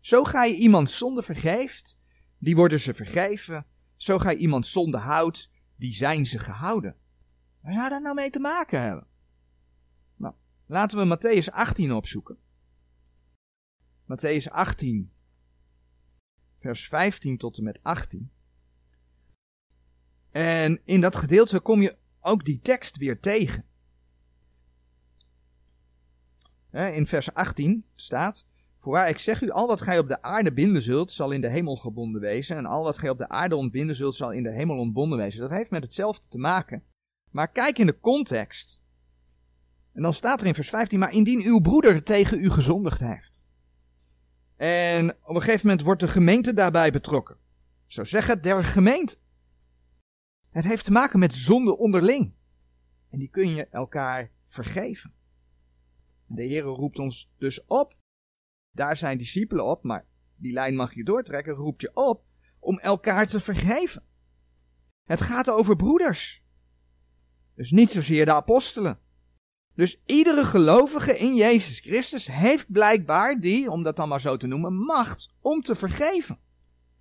zo 0.00 0.24
ga 0.24 0.44
je 0.44 0.54
iemand 0.54 0.90
zonde 0.90 1.22
vergeeft, 1.22 1.98
die 2.38 2.56
worden 2.56 2.80
ze 2.80 2.94
vergeven 2.94 3.66
zo 3.96 4.18
gij 4.18 4.36
iemand 4.36 4.66
zonde 4.66 4.98
houdt, 4.98 5.50
die 5.76 5.94
zijn 5.94 6.26
ze 6.26 6.38
gehouden. 6.38 6.96
Waar 7.60 7.72
zou 7.72 7.88
dat 7.88 8.02
nou 8.02 8.14
mee 8.14 8.30
te 8.30 8.40
maken 8.40 8.80
hebben? 8.80 9.06
Nou, 10.16 10.34
laten 10.66 10.98
we 10.98 11.16
Matthäus 11.16 11.52
18 11.52 11.92
opzoeken. 11.92 12.38
Matthäus 14.04 14.50
18, 14.50 15.12
vers 16.58 16.88
15 16.88 17.38
tot 17.38 17.58
en 17.58 17.64
met 17.64 17.82
18. 17.82 18.32
En 20.30 20.80
in 20.84 21.00
dat 21.00 21.16
gedeelte 21.16 21.60
kom 21.60 21.80
je 21.80 21.96
ook 22.20 22.44
die 22.44 22.60
tekst 22.60 22.96
weer 22.96 23.20
tegen. 23.20 23.64
In 26.70 27.06
vers 27.06 27.34
18 27.34 27.86
staat: 27.94 28.46
Voorwaar, 28.84 29.08
ik 29.08 29.18
zeg 29.18 29.42
u, 29.42 29.50
al 29.50 29.66
wat 29.66 29.80
gij 29.80 29.98
op 29.98 30.08
de 30.08 30.22
aarde 30.22 30.52
binden 30.52 30.82
zult, 30.82 31.12
zal 31.12 31.30
in 31.30 31.40
de 31.40 31.50
hemel 31.50 31.76
gebonden 31.76 32.20
wezen. 32.20 32.56
En 32.56 32.66
al 32.66 32.82
wat 32.82 32.98
gij 32.98 33.10
op 33.10 33.18
de 33.18 33.28
aarde 33.28 33.56
ontbinden 33.56 33.96
zult, 33.96 34.14
zal 34.14 34.32
in 34.32 34.42
de 34.42 34.52
hemel 34.52 34.78
ontbonden 34.78 35.18
wezen. 35.18 35.40
Dat 35.40 35.50
heeft 35.50 35.70
met 35.70 35.82
hetzelfde 35.82 36.24
te 36.28 36.38
maken. 36.38 36.84
Maar 37.30 37.48
kijk 37.48 37.78
in 37.78 37.86
de 37.86 38.00
context. 38.00 38.80
En 39.92 40.02
dan 40.02 40.12
staat 40.12 40.40
er 40.40 40.46
in 40.46 40.54
vers 40.54 40.68
15, 40.68 40.98
maar 40.98 41.12
indien 41.12 41.42
uw 41.42 41.60
broeder 41.60 42.02
tegen 42.02 42.44
u 42.44 42.50
gezondigd 42.50 43.00
heeft. 43.00 43.44
En 44.56 45.10
op 45.10 45.34
een 45.34 45.42
gegeven 45.42 45.66
moment 45.66 45.84
wordt 45.84 46.00
de 46.00 46.08
gemeente 46.08 46.54
daarbij 46.54 46.90
betrokken. 46.90 47.36
Zo 47.86 48.04
zeggen 48.04 48.42
der 48.42 48.64
gemeente. 48.64 49.16
Het 50.50 50.64
heeft 50.64 50.84
te 50.84 50.92
maken 50.92 51.18
met 51.18 51.34
zonde 51.34 51.78
onderling. 51.78 52.34
En 53.10 53.18
die 53.18 53.28
kun 53.28 53.48
je 53.48 53.66
elkaar 53.66 54.30
vergeven. 54.46 55.12
De 56.26 56.42
Heer 56.42 56.62
roept 56.62 56.98
ons 56.98 57.32
dus 57.38 57.64
op. 57.66 58.02
Daar 58.74 58.96
zijn 58.96 59.18
discipelen 59.18 59.64
op, 59.64 59.82
maar 59.82 60.06
die 60.36 60.52
lijn 60.52 60.74
mag 60.74 60.94
je 60.94 61.04
doortrekken. 61.04 61.54
Roept 61.54 61.80
je 61.80 61.90
op 61.94 62.24
om 62.58 62.78
elkaar 62.78 63.26
te 63.26 63.40
vergeven. 63.40 64.02
Het 65.04 65.20
gaat 65.20 65.50
over 65.50 65.76
broeders. 65.76 66.42
Dus 67.54 67.70
niet 67.70 67.90
zozeer 67.90 68.24
de 68.24 68.32
apostelen. 68.32 68.98
Dus 69.74 70.00
iedere 70.06 70.44
gelovige 70.44 71.18
in 71.18 71.34
Jezus 71.34 71.80
Christus 71.80 72.26
heeft 72.26 72.72
blijkbaar 72.72 73.40
die, 73.40 73.70
om 73.70 73.82
dat 73.82 73.96
dan 73.96 74.08
maar 74.08 74.20
zo 74.20 74.36
te 74.36 74.46
noemen, 74.46 74.74
macht 74.74 75.34
om 75.40 75.62
te 75.62 75.74
vergeven. 75.74 76.38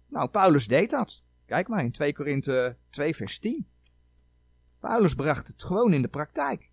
Nou, 0.08 0.30
Paulus 0.30 0.68
deed 0.68 0.89
dat. 0.89 1.24
Kijk 1.46 1.68
maar 1.68 1.84
in 1.84 1.92
2 1.92 2.13
Korinthe 2.13 2.77
2 2.89 3.15
vers 3.15 3.39
10. 3.39 3.68
Paulus 4.80 5.13
bracht 5.13 5.48
het 5.48 5.63
gewoon 5.63 5.94
in 5.94 6.01
de 6.01 6.08
praktijk. 6.08 6.70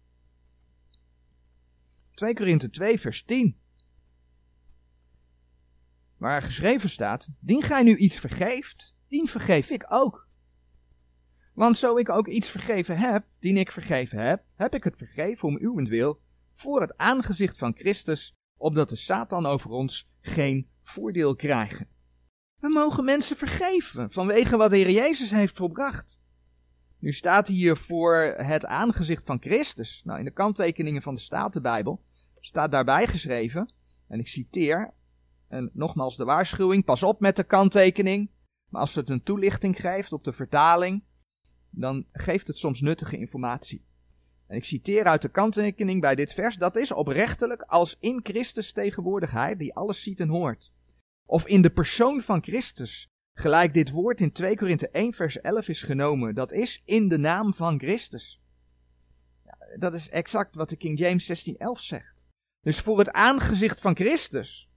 2 2.15 2.35
Korinthe 2.35 2.71
2 2.71 3.01
vers 3.01 3.23
10. 3.23 3.59
Waar 6.21 6.43
geschreven 6.43 6.91
staat, 6.91 7.29
dien 7.39 7.63
gij 7.63 7.83
nu 7.83 7.97
iets 7.97 8.19
vergeeft, 8.19 8.95
dien 9.09 9.29
vergeef 9.29 9.71
ik 9.71 9.85
ook. 9.89 10.29
Want 11.55 11.77
zo 11.77 11.97
ik 11.97 12.09
ook 12.09 12.29
iets 12.29 12.51
vergeven 12.51 12.99
heb, 12.99 13.25
dien 13.39 13.57
ik 13.57 13.73
vergeven 13.73 14.19
heb, 14.19 14.45
heb 14.55 14.75
ik 14.75 14.85
het 14.85 14.97
vergeven 14.97 15.49
om 15.49 15.59
uwentwil, 15.61 16.21
voor 16.55 16.81
het 16.81 16.97
aangezicht 16.97 17.59
van 17.59 17.75
Christus, 17.77 18.37
opdat 18.57 18.89
de 18.89 18.97
Satan 18.97 19.47
over 19.47 19.71
ons 19.71 20.11
geen 20.21 20.69
voordeel 20.83 21.37
krijgen. 21.37 21.89
We 22.59 22.69
mogen 22.69 23.05
mensen 23.05 23.37
vergeven 23.37 24.13
vanwege 24.13 24.57
wat 24.57 24.71
de 24.71 24.77
Heer 24.77 24.91
Jezus 24.91 25.31
heeft 25.31 25.57
volbracht. 25.57 26.21
Nu 26.99 27.13
staat 27.13 27.49
hier 27.49 27.77
voor 27.77 28.35
het 28.37 28.67
aangezicht 28.67 29.27
van 29.27 29.41
Christus. 29.41 30.03
Nou, 30.05 30.19
in 30.19 30.25
de 30.25 30.33
kanttekeningen 30.33 31.03
van 31.03 31.15
de 31.15 31.21
Statenbijbel 31.21 32.03
staat 32.41 32.73
daarbij 32.73 33.07
geschreven, 33.07 33.73
en 34.09 34.19
ik 34.19 34.29
citeer, 34.29 34.95
en 35.51 35.71
nogmaals 35.73 36.17
de 36.17 36.25
waarschuwing, 36.25 36.85
pas 36.85 37.03
op 37.03 37.21
met 37.21 37.37
de 37.37 37.45
kanttekening, 37.45 38.31
maar 38.69 38.81
als 38.81 38.95
het 38.95 39.11
een 39.11 39.23
toelichting 39.23 39.81
geeft 39.81 40.13
op 40.13 40.25
de 40.25 40.33
vertaling, 40.33 41.05
dan 41.71 42.07
geeft 42.13 42.47
het 42.47 42.59
soms 42.59 42.81
nuttige 42.81 43.17
informatie. 43.17 43.85
En 44.47 44.57
ik 44.57 44.65
citeer 44.65 45.05
uit 45.05 45.23
de 45.23 45.29
kanttekening 45.29 46.01
bij 46.01 46.15
dit 46.15 46.33
vers, 46.33 46.57
dat 46.57 46.77
is 46.77 46.93
oprechtelijk 46.93 47.63
als 47.63 47.97
in 48.01 48.21
Christus 48.23 48.73
tegenwoordigheid, 48.73 49.59
die 49.59 49.75
alles 49.75 50.03
ziet 50.03 50.21
en 50.21 50.29
hoort. 50.29 50.73
Of 51.27 51.47
in 51.47 51.63
de 51.63 51.71
persoon 51.71 52.21
van 52.21 52.43
Christus, 52.43 53.09
gelijk 53.39 53.75
dit 53.75 53.91
woord 53.91 54.21
in 54.21 54.33
2 54.33 54.57
Korinthe 54.57 54.89
1 54.89 55.13
vers 55.13 55.41
11 55.41 55.69
is 55.69 55.83
genomen, 55.83 56.35
dat 56.35 56.53
is 56.53 56.83
in 56.85 57.09
de 57.09 57.19
naam 57.19 57.55
van 57.55 57.79
Christus. 57.79 58.41
Ja, 59.45 59.77
dat 59.79 59.95
is 59.95 60.09
exact 60.09 60.55
wat 60.55 60.69
de 60.69 60.77
King 60.77 60.99
James 60.99 61.27
16:11 61.27 61.81
zegt. 61.81 62.15
Dus 62.61 62.81
voor 62.81 62.99
het 62.99 63.11
aangezicht 63.11 63.81
van 63.81 63.97
Christus, 63.97 64.70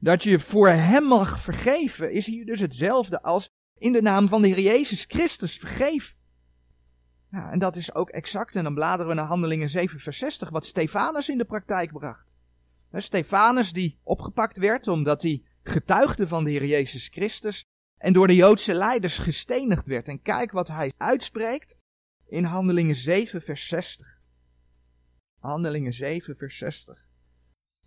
dat 0.00 0.22
je 0.22 0.40
voor 0.40 0.68
hem 0.68 1.04
mag 1.04 1.40
vergeven, 1.40 2.12
is 2.12 2.26
hier 2.26 2.46
dus 2.46 2.60
hetzelfde 2.60 3.22
als 3.22 3.50
in 3.78 3.92
de 3.92 4.02
naam 4.02 4.28
van 4.28 4.42
de 4.42 4.48
Heer 4.48 4.60
Jezus 4.60 5.04
Christus 5.08 5.58
vergeven. 5.58 6.16
Ja, 7.30 7.50
en 7.50 7.58
dat 7.58 7.76
is 7.76 7.94
ook 7.94 8.10
exact, 8.10 8.56
en 8.56 8.64
dan 8.64 8.74
bladeren 8.74 9.08
we 9.08 9.14
naar 9.14 9.26
Handelingen 9.26 9.68
7 9.68 10.00
vers 10.00 10.18
60, 10.18 10.50
wat 10.50 10.66
Stefanus 10.66 11.28
in 11.28 11.38
de 11.38 11.44
praktijk 11.44 11.92
bracht. 11.92 12.38
Stefanus 12.92 13.72
die 13.72 13.98
opgepakt 14.02 14.58
werd 14.58 14.88
omdat 14.88 15.22
hij 15.22 15.42
getuigde 15.62 16.28
van 16.28 16.44
de 16.44 16.50
Heer 16.50 16.64
Jezus 16.64 17.08
Christus 17.08 17.64
en 17.96 18.12
door 18.12 18.26
de 18.26 18.34
Joodse 18.34 18.74
leiders 18.74 19.18
gestenigd 19.18 19.86
werd. 19.86 20.08
En 20.08 20.22
kijk 20.22 20.50
wat 20.50 20.68
hij 20.68 20.92
uitspreekt 20.96 21.76
in 22.26 22.44
Handelingen 22.44 22.96
7 22.96 23.42
vers 23.42 23.68
60. 23.68 24.20
Handelingen 25.38 25.92
7 25.92 26.36
vers 26.36 26.58
60. 26.58 27.09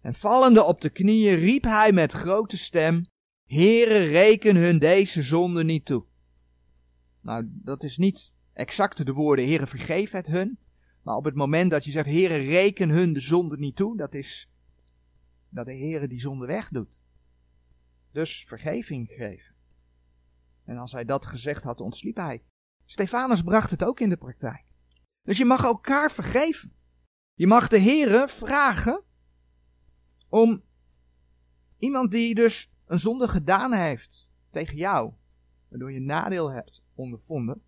En 0.04 0.14
vallende 0.14 0.64
op 0.64 0.82
de 0.82 0.90
knieën 0.90 1.36
riep 1.36 1.64
hij 1.64 1.92
met 1.92 2.12
grote 2.12 2.58
stem, 2.58 3.06
Heere, 3.46 3.98
reken 3.98 4.56
hun 4.56 4.80
deze 4.80 5.22
zonde 5.22 5.64
niet 5.64 5.86
toe. 5.86 6.06
Nou, 7.22 7.48
dat 7.50 7.84
is 7.84 7.98
niet 7.98 8.34
exact 8.54 9.06
de 9.06 9.14
woorden, 9.14 9.46
Heere, 9.46 9.68
vergeef 9.68 10.12
het 10.12 10.28
hun. 10.28 10.60
Maar 11.02 11.16
op 11.16 11.26
het 11.26 11.36
moment 11.36 11.72
dat 11.72 11.86
je 11.86 11.92
zegt, 11.92 12.08
Heere, 12.08 12.36
reken 12.36 12.90
hun 12.90 13.14
de 13.14 13.20
zonde 13.20 13.58
niet 13.58 13.76
toe, 13.76 13.98
dat 13.98 14.14
is 14.14 14.50
dat 15.50 15.66
de 15.66 15.78
Heere 15.78 16.08
die 16.08 16.20
zonde 16.20 16.46
wegdoet. 16.46 17.00
Dus 18.12 18.46
vergeving 18.48 19.08
geven. 19.08 19.56
En 20.66 20.78
als 20.78 20.92
hij 20.92 21.06
dat 21.06 21.26
gezegd 21.26 21.64
had, 21.64 21.82
ontsliep 21.82 22.16
hij. 22.16 22.44
Stefanus 22.86 23.42
bracht 23.42 23.72
het 23.72 23.84
ook 23.84 24.00
in 24.00 24.10
de 24.10 24.18
praktijk. 24.18 24.66
Dus 25.22 25.38
je 25.38 25.46
mag 25.46 25.64
elkaar 25.64 26.12
vergeven. 26.12 26.74
Je 27.34 27.48
mag 27.48 27.68
de 27.68 27.80
Heere 27.80 28.28
vragen 28.28 29.04
om 30.34 30.62
iemand 31.78 32.12
die 32.12 32.36
dus 32.36 32.72
een 32.86 33.00
zonde 33.00 33.28
gedaan 33.28 33.74
heeft 33.74 34.32
tegen 34.50 34.78
jou, 34.78 35.14
waardoor 35.68 35.92
je 35.92 36.00
nadeel 36.00 36.52
hebt 36.52 36.84
ondervonden, 36.94 37.62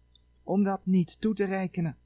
om 0.44 0.64
dat 0.64 0.86
niet 0.86 1.22
toe 1.22 1.34
te 1.34 1.46
rekenen. 1.46 1.98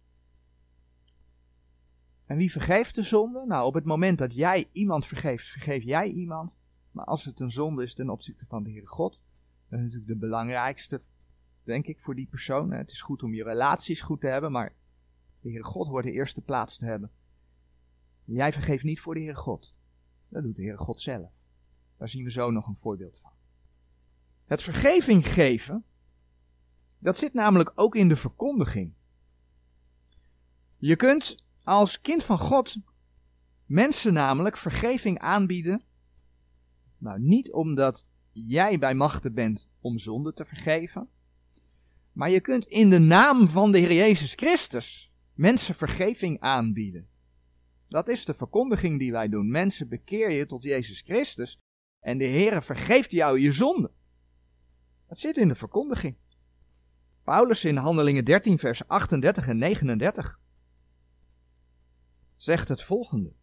En 2.25 2.37
wie 2.37 2.51
vergeeft 2.51 2.95
de 2.95 3.01
zonde? 3.01 3.45
Nou, 3.45 3.65
op 3.65 3.73
het 3.73 3.85
moment 3.85 4.17
dat 4.17 4.33
jij 4.33 4.69
iemand 4.71 5.05
vergeeft, 5.05 5.47
vergeef 5.47 5.83
jij 5.83 6.07
iemand. 6.07 6.57
Maar 6.91 7.05
als 7.05 7.25
het 7.25 7.39
een 7.39 7.51
zonde 7.51 7.83
is 7.83 7.93
ten 7.93 8.09
opzichte 8.09 8.45
van 8.45 8.63
de 8.63 8.69
Heere 8.69 8.87
God, 8.87 9.23
dan 9.69 9.79
is 9.79 9.85
natuurlijk 9.85 10.11
de 10.11 10.17
belangrijkste, 10.17 11.01
denk 11.63 11.87
ik, 11.87 11.99
voor 11.99 12.15
die 12.15 12.27
persoon. 12.27 12.71
Het 12.71 12.91
is 12.91 13.01
goed 13.01 13.23
om 13.23 13.33
je 13.33 13.43
relaties 13.43 14.01
goed 14.01 14.21
te 14.21 14.27
hebben, 14.27 14.51
maar 14.51 14.75
de 15.41 15.49
Heere 15.49 15.63
God 15.63 15.87
hoort 15.87 16.03
de 16.03 16.11
eerste 16.11 16.41
plaats 16.41 16.77
te 16.77 16.85
hebben. 16.85 17.11
Jij 18.23 18.53
vergeeft 18.53 18.83
niet 18.83 18.99
voor 18.99 19.13
de 19.13 19.19
Heere 19.19 19.35
God. 19.35 19.77
Dat 20.29 20.43
doet 20.43 20.55
de 20.55 20.61
Heere 20.61 20.77
God 20.77 20.99
zelf. 20.99 21.31
Daar 21.97 22.09
zien 22.09 22.23
we 22.23 22.31
zo 22.31 22.51
nog 22.51 22.67
een 22.67 22.77
voorbeeld 22.81 23.19
van. 23.21 23.31
Het 24.45 24.61
vergeving 24.61 25.27
geven, 25.27 25.83
dat 26.99 27.17
zit 27.17 27.33
namelijk 27.33 27.71
ook 27.75 27.95
in 27.95 28.07
de 28.07 28.15
verkondiging. 28.15 28.93
Je 30.77 30.95
kunt 30.95 31.43
als 31.63 32.01
kind 32.01 32.23
van 32.23 32.39
God 32.39 32.77
mensen 33.65 34.13
namelijk 34.13 34.57
vergeving 34.57 35.19
aanbieden. 35.19 35.83
Nou, 36.97 37.19
niet 37.19 37.51
omdat 37.51 38.05
jij 38.31 38.79
bij 38.79 38.95
machten 38.95 39.33
bent 39.33 39.69
om 39.79 39.97
zonde 39.97 40.33
te 40.33 40.45
vergeven. 40.45 41.09
Maar 42.11 42.29
je 42.29 42.39
kunt 42.39 42.65
in 42.65 42.89
de 42.89 42.99
naam 42.99 43.49
van 43.49 43.71
de 43.71 43.77
Heer 43.77 43.93
Jezus 43.93 44.33
Christus 44.33 45.11
mensen 45.33 45.75
vergeving 45.75 46.39
aanbieden. 46.39 47.08
Dat 47.89 48.07
is 48.07 48.25
de 48.25 48.33
verkondiging 48.33 48.99
die 48.99 49.11
wij 49.11 49.29
doen. 49.29 49.49
Mensen 49.49 49.87
bekeer 49.87 50.31
je 50.31 50.45
tot 50.45 50.63
Jezus 50.63 51.01
Christus 51.01 51.59
en 51.99 52.17
de 52.17 52.25
Heer 52.25 52.63
vergeeft 52.63 53.11
jou 53.11 53.39
je 53.39 53.51
zonde. 53.51 53.91
Dat 55.07 55.19
zit 55.19 55.37
in 55.37 55.47
de 55.47 55.55
verkondiging. 55.55 56.15
Paulus 57.23 57.65
in 57.65 57.75
Handelingen 57.75 58.25
13, 58.25 58.59
vers 58.59 58.87
38 58.87 59.47
en 59.47 59.57
39 59.57 60.39
zegt 62.35 62.67
het 62.67 62.83
volgende. 62.83 63.33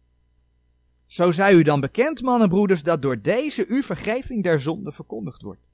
Zo 1.05 1.31
zij 1.31 1.53
u 1.53 1.63
dan 1.63 1.79
bekend, 1.79 2.21
mannen 2.21 2.49
broeders, 2.49 2.83
dat 2.83 3.01
door 3.01 3.21
deze 3.21 3.65
uw 3.67 3.81
vergeving 3.81 4.43
der 4.43 4.61
zonde 4.61 4.91
verkondigd 4.91 5.41
wordt. 5.41 5.67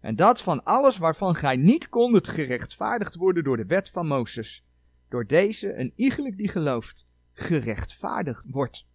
En 0.00 0.16
dat 0.16 0.42
van 0.42 0.64
alles 0.64 0.96
waarvan 0.96 1.34
gij 1.34 1.56
niet 1.56 1.88
kondet 1.88 2.28
gerechtvaardigd 2.28 3.14
worden 3.14 3.44
door 3.44 3.56
de 3.56 3.66
wet 3.66 3.90
van 3.90 4.06
Mozes, 4.06 4.64
door 5.08 5.26
deze 5.26 5.78
een 5.78 5.92
iegelijk 5.96 6.36
die 6.36 6.48
gelooft, 6.48 7.06
gerechtvaardigd 7.34 8.44
wordt. 8.46 8.86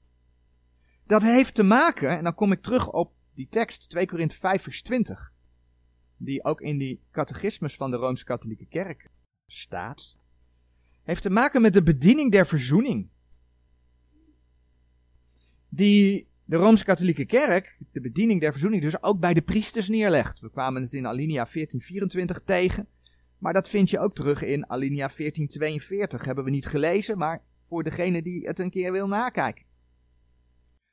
Dat 1.06 1.22
heeft 1.22 1.56
te 1.56 1.64
maken, 1.64 2.18
en 2.18 2.24
dan 2.24 2.36
kom 2.36 2.52
ik 2.52 2.62
terug 2.62 2.92
op 2.92 3.14
die 3.34 3.48
tekst 3.50 3.90
2 3.90 4.06
Korinthe 4.08 4.36
5 4.36 4.62
vers 4.62 4.82
20, 4.82 5.34
die 6.18 6.44
ook 6.44 6.62
in 6.62 6.78
die 6.78 7.02
catechismus 7.12 7.76
van 7.76 7.92
de 7.92 7.98
Rooms-Katholieke 7.98 8.66
Kerk 8.66 9.10
staat, 9.48 10.16
heeft 11.04 11.22
te 11.22 11.30
maken 11.30 11.62
met 11.62 11.74
de 11.74 11.84
bediening 11.84 12.32
der 12.32 12.48
verzoening. 12.48 13.10
Die 15.70 16.28
de 16.46 16.58
Rooms-Katholieke 16.58 17.26
Kerk, 17.26 17.78
de 17.92 18.02
bediening 18.02 18.42
der 18.42 18.52
verzoening, 18.52 18.82
dus 18.82 19.04
ook 19.04 19.20
bij 19.20 19.34
de 19.34 19.42
priesters 19.42 19.90
neerlegt. 19.90 20.40
We 20.40 20.52
kwamen 20.52 20.82
het 20.82 20.94
in 20.94 21.08
Alinea 21.08 21.48
1424 21.52 22.42
tegen. 22.44 22.88
Maar 23.38 23.54
dat 23.54 23.70
vind 23.70 23.90
je 23.90 24.00
ook 24.00 24.16
terug 24.16 24.44
in 24.44 24.70
alinea 24.70 25.08
1442. 25.08 26.26
Hebben 26.26 26.44
we 26.44 26.50
niet 26.50 26.66
gelezen, 26.66 27.18
maar 27.18 27.44
voor 27.70 27.84
degene 27.84 28.22
die 28.22 28.48
het 28.48 28.60
een 28.60 28.70
keer 28.70 28.92
wil 28.92 29.08
nakijken. 29.08 29.66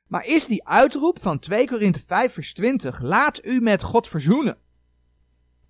Maar 0.09 0.27
is 0.27 0.47
die 0.47 0.67
uitroep 0.67 1.21
van 1.21 1.39
2 1.39 1.67
Korinthe 1.67 2.03
5 2.07 2.33
vers 2.33 2.55
20, 2.55 3.01
laat 3.01 3.45
u 3.45 3.61
met 3.61 3.83
God 3.83 4.09
verzoenen, 4.09 4.59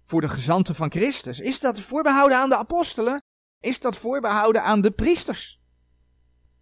voor 0.05 0.21
de 0.21 0.29
gezanten 0.29 0.75
van 0.75 0.91
Christus, 0.91 1.41
is 1.41 1.61
dat 1.61 1.81
voorbehouden 1.81 2.39
aan 2.39 2.49
de 2.49 2.57
apostelen? 2.57 3.23
Is 3.61 3.81
dat 3.81 3.97
voorbehouden 3.97 4.63
aan 4.63 4.81
de 4.81 4.91
priesters? 4.91 5.61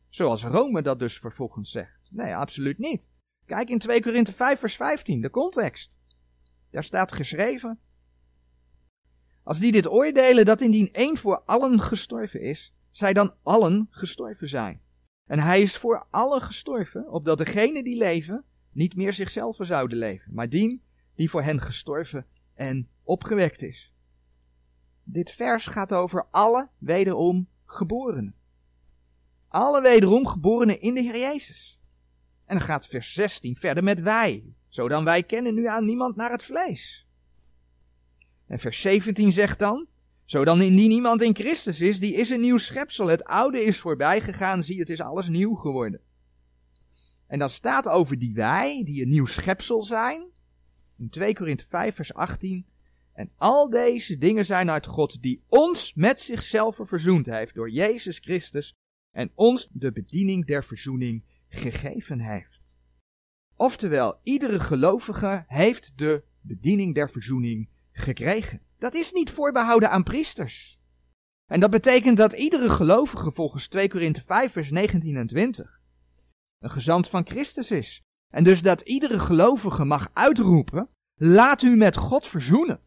Zoals 0.09 0.45
Rome 0.45 0.83
dat 0.83 0.99
dus 0.99 1.19
vervolgens 1.19 1.71
zegt. 1.71 2.09
Nee, 2.11 2.37
absoluut 2.37 2.79
niet. 2.79 3.11
Kijk 3.47 3.69
in 3.69 3.79
2 3.79 4.03
Korinthe 4.03 4.33
5 4.33 4.59
vers 4.59 4.77
15, 4.77 5.21
de 5.21 5.31
context. 5.31 5.99
Daar 6.71 6.85
staat 6.85 7.13
geschreven. 7.13 7.79
Als 9.43 9.59
die 9.59 9.73
dit 9.73 9.89
oordelen 9.89 10.45
dat 10.45 10.61
indien 10.61 10.93
één 10.93 11.17
voor 11.17 11.43
allen 11.47 11.81
gestorven 11.81 12.41
is, 12.41 12.75
zij 12.97 13.13
dan 13.13 13.35
allen 13.43 13.87
gestorven 13.91 14.49
zijn. 14.49 14.81
En 15.27 15.39
hij 15.39 15.63
is 15.63 15.77
voor 15.77 16.07
allen 16.11 16.41
gestorven, 16.41 17.11
opdat 17.11 17.39
degenen 17.39 17.85
die 17.85 17.97
leven 17.97 18.45
niet 18.73 18.97
meer 18.97 19.13
zichzelf 19.13 19.57
zouden 19.61 19.99
leven, 19.99 20.35
maar 20.35 20.49
dien 20.49 20.83
die 21.15 21.31
voor 21.31 21.43
hen 21.43 21.61
gestorven 21.61 22.27
en 22.55 22.89
opgewekt 23.03 23.63
is. 23.63 23.93
Dit 25.05 25.31
vers 25.31 25.67
gaat 25.67 25.93
over 25.93 26.27
alle 26.31 26.69
wederom 26.79 27.49
geborenen. 27.65 28.35
Alle 29.49 29.83
wederom 29.83 30.27
geborenen 30.27 30.81
in 30.81 30.95
de 30.95 31.01
Heer 31.01 31.19
Jezus. 31.19 31.81
En 32.45 32.57
dan 32.57 32.67
gaat 32.67 32.87
vers 32.87 33.13
16 33.13 33.57
verder 33.57 33.85
met 33.85 34.01
wij. 34.01 34.55
Zo 34.69 34.89
dan 34.89 35.05
wij 35.05 35.23
kennen 35.23 35.55
nu 35.55 35.67
aan 35.67 35.85
niemand 35.85 36.17
naar 36.17 36.31
het 36.31 36.45
vlees. 36.45 37.07
En 38.47 38.59
vers 38.59 38.81
17 38.81 39.33
zegt 39.33 39.59
dan, 39.59 39.87
zo 40.25 40.45
dan 40.45 40.63
indien 40.63 40.91
iemand 40.91 41.23
in 41.23 41.35
Christus 41.35 41.81
is, 41.81 42.01
die 42.01 42.15
is 42.15 42.31
een 42.31 42.41
nieuw 42.41 42.57
schepsel. 42.57 43.07
Het 43.07 43.25
oude 43.25 43.65
is 43.65 43.81
voorbij 43.81 44.21
gegaan, 44.21 44.65
zie 44.65 44.79
het 44.79 44.91
is 44.91 45.01
alles 45.01 45.29
nieuw 45.29 45.55
geworden. 45.55 46.01
En 47.27 47.39
dan 47.39 47.51
staat 47.51 47.89
over 47.89 48.19
die 48.19 48.35
wij, 48.35 48.83
die 48.85 49.03
een 49.03 49.11
nieuw 49.11 49.27
schepsel 49.27 49.83
zijn, 49.83 50.27
in 50.99 51.11
2 51.11 51.35
Korinthe 51.35 51.65
5 51.69 51.95
vers 51.95 52.15
18, 52.15 52.67
en 53.13 53.31
al 53.37 53.71
deze 53.71 54.19
dingen 54.19 54.45
zijn 54.45 54.71
uit 54.71 54.87
God, 54.87 55.23
die 55.23 55.43
ons 55.49 55.95
met 55.95 56.21
zichzelf 56.21 56.79
verzoend 56.81 57.27
heeft 57.27 57.55
door 57.55 57.71
Jezus 57.71 58.19
Christus 58.19 58.75
en 59.11 59.31
ons 59.35 59.69
de 59.73 59.93
bediening 59.93 60.47
der 60.47 60.65
verzoening 60.65 61.23
gegeven 61.49 62.21
heeft. 62.21 62.75
Oftewel, 63.57 64.21
iedere 64.23 64.61
gelovige 64.61 65.45
heeft 65.47 65.93
de 65.97 66.23
bediening 66.41 66.95
der 66.95 67.11
verzoening 67.11 67.69
gekregen. 67.93 68.61
Dat 68.85 68.95
is 68.95 69.13
niet 69.13 69.31
voorbehouden 69.31 69.91
aan 69.91 70.03
priesters. 70.03 70.81
En 71.47 71.61
dat 71.61 71.71
betekent 71.71 72.17
dat 72.17 72.33
iedere 72.33 72.71
gelovige 72.71 73.33
volgens 73.33 73.69
2 73.69 73.89
Korinthe 73.89 74.23
5 74.27 74.53
vers 74.53 74.71
19 74.71 75.17
en 75.17 75.27
20 75.27 75.81
een 76.59 76.71
gezant 76.71 77.09
van 77.09 77.27
Christus 77.27 77.71
is. 77.71 78.03
En 78.29 78.45
dus 78.45 78.63
dat 78.63 78.81
iedere 78.81 79.19
gelovige 79.19 79.85
mag 79.85 80.11
uitroepen, 80.13 80.89
laat 81.15 81.63
u 81.63 81.77
met 81.77 81.97
God 81.97 82.27
verzoenen. 82.27 82.81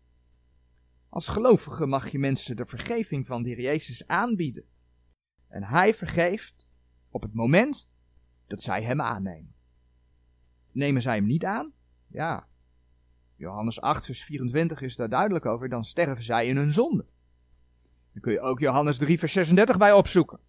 Als 1.09 1.27
gelovige 1.27 1.85
mag 1.85 2.09
je 2.09 2.19
mensen 2.19 2.55
de 2.55 2.65
vergeving 2.65 3.27
van 3.27 3.43
de 3.43 3.61
Jezus 3.61 4.07
aanbieden. 4.07 4.65
En 5.47 5.63
hij 5.63 5.93
vergeeft 5.93 6.69
op 7.09 7.21
het 7.21 7.33
moment 7.33 7.89
dat 8.47 8.61
zij 8.61 8.83
hem 8.83 9.01
aannemen. 9.01 9.55
Nemen 10.71 11.01
zij 11.01 11.15
hem 11.15 11.25
niet 11.25 11.45
aan? 11.45 11.73
Ja. 12.07 12.47
Johannes 13.37 13.81
8, 13.81 14.05
vers 14.05 14.23
24 14.23 14.81
is 14.81 14.95
daar 14.95 15.09
duidelijk 15.09 15.45
over. 15.45 15.69
Dan 15.69 15.83
sterven 15.83 16.23
zij 16.23 16.47
in 16.47 16.57
hun 16.57 16.73
zonde. 16.73 17.05
Dan 18.11 18.21
kun 18.21 18.31
je 18.31 18.41
ook 18.41 18.59
Johannes 18.59 18.97
3, 18.97 19.19
vers 19.19 19.33
36 19.33 19.77
bij 19.77 19.93
opzoeken. 19.93 20.39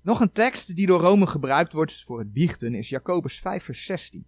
Nog 0.00 0.20
een 0.20 0.32
tekst 0.32 0.76
die 0.76 0.86
door 0.86 1.00
Rome 1.00 1.26
gebruikt 1.26 1.72
wordt 1.72 2.04
voor 2.04 2.18
het 2.18 2.32
biechten 2.32 2.74
is 2.74 2.88
Jacobus 2.88 3.40
5, 3.40 3.64
vers 3.64 3.84
16. 3.84 4.26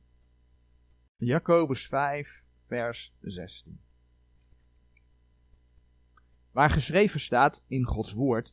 Jacobus 1.17 1.87
5, 1.87 2.43
vers 2.67 3.15
16. 3.21 3.81
Waar 6.51 6.71
geschreven 6.71 7.21
staat 7.21 7.65
in 7.67 7.85
Gods 7.85 8.13
woord: 8.13 8.53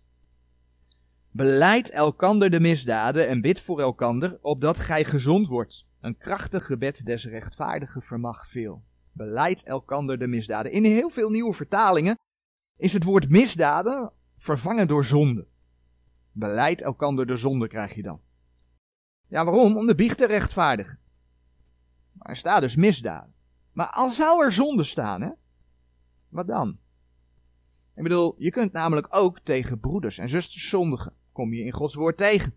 Beleid 1.32 1.89
elkander 1.89 2.50
de 2.50 2.60
misdaden 2.60 3.28
en 3.28 3.41
bid 3.41 3.62
voor 3.62 3.80
elkander, 3.80 4.38
opdat 4.41 4.80
gij 4.80 5.04
gezond 5.04 5.48
wordt. 5.48 5.88
Een 6.00 6.18
krachtig 6.18 6.66
gebed 6.66 7.06
des 7.06 7.26
rechtvaardigen 7.26 8.02
vermag 8.02 8.48
veel. 8.48 8.84
Beleid 9.12 9.64
elkander 9.64 10.20
de 10.20 10.28
misdaden. 10.28 10.72
In 10.72 10.84
heel 10.84 11.10
veel 11.10 11.30
nieuwe 11.30 11.54
vertalingen 11.54 12.18
is 12.76 12.94
het 12.94 13.04
woord 13.04 13.30
misdaden 13.30 14.12
vervangen 14.38 14.88
door 14.88 15.06
zonde. 15.06 15.48
Beleid 16.32 16.82
elkander 16.82 17.26
de 17.26 17.36
zonde 17.36 17.68
krijg 17.68 17.96
je 17.96 18.02
dan. 18.02 18.22
Ja, 19.28 19.46
waarom? 19.46 19.78
Om 19.78 19.88
de 19.88 19.96
biecht 19.96 20.18
te 20.18 20.28
rechtvaardigen. 20.28 21.00
Maar 22.12 22.30
er 22.30 22.36
staat 22.36 22.62
dus 22.62 22.76
misdaden. 22.76 23.34
Maar 23.72 23.90
al 23.90 24.10
zou 24.10 24.44
er 24.44 24.52
zonde 24.52 24.84
staan, 24.84 25.22
hè? 25.22 25.30
Wat 26.30 26.48
dan? 26.48 26.80
Ik 27.96 28.04
bedoel, 28.04 28.36
je 28.38 28.50
kunt 28.50 28.72
namelijk 28.72 29.08
ook 29.10 29.40
tegen 29.40 29.80
broeders 29.80 30.18
en 30.18 30.30
zusters 30.30 30.70
zondigen. 30.70 31.14
Kom 31.32 31.54
je 31.54 31.64
in 31.64 31.72
Gods 31.72 31.96
woord 31.96 32.18
tegen. 32.18 32.54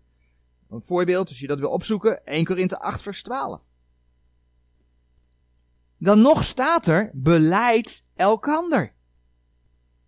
Een 0.73 0.81
voorbeeld, 0.81 1.29
als 1.29 1.39
je 1.39 1.47
dat 1.47 1.59
wil 1.59 1.69
opzoeken, 1.69 2.25
1 2.25 2.45
Korinthe 2.45 2.79
8 2.79 3.01
vers 3.01 3.23
12. 3.23 3.61
Dan 5.97 6.21
nog 6.21 6.43
staat 6.43 6.87
er, 6.87 7.11
beleid 7.13 8.05
elkander. 8.15 8.93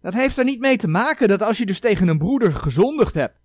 Dat 0.02 0.14
heeft 0.14 0.38
er 0.38 0.44
niet 0.44 0.60
mee 0.60 0.78
te 0.78 0.88
maken 0.88 1.28
dat 1.28 1.42
als 1.42 1.58
je 1.58 1.66
dus 1.66 1.80
tegen 1.80 2.08
een 2.08 2.18
broeder 2.18 2.52
gezondigd 2.54 3.14
hebt, 3.14 3.40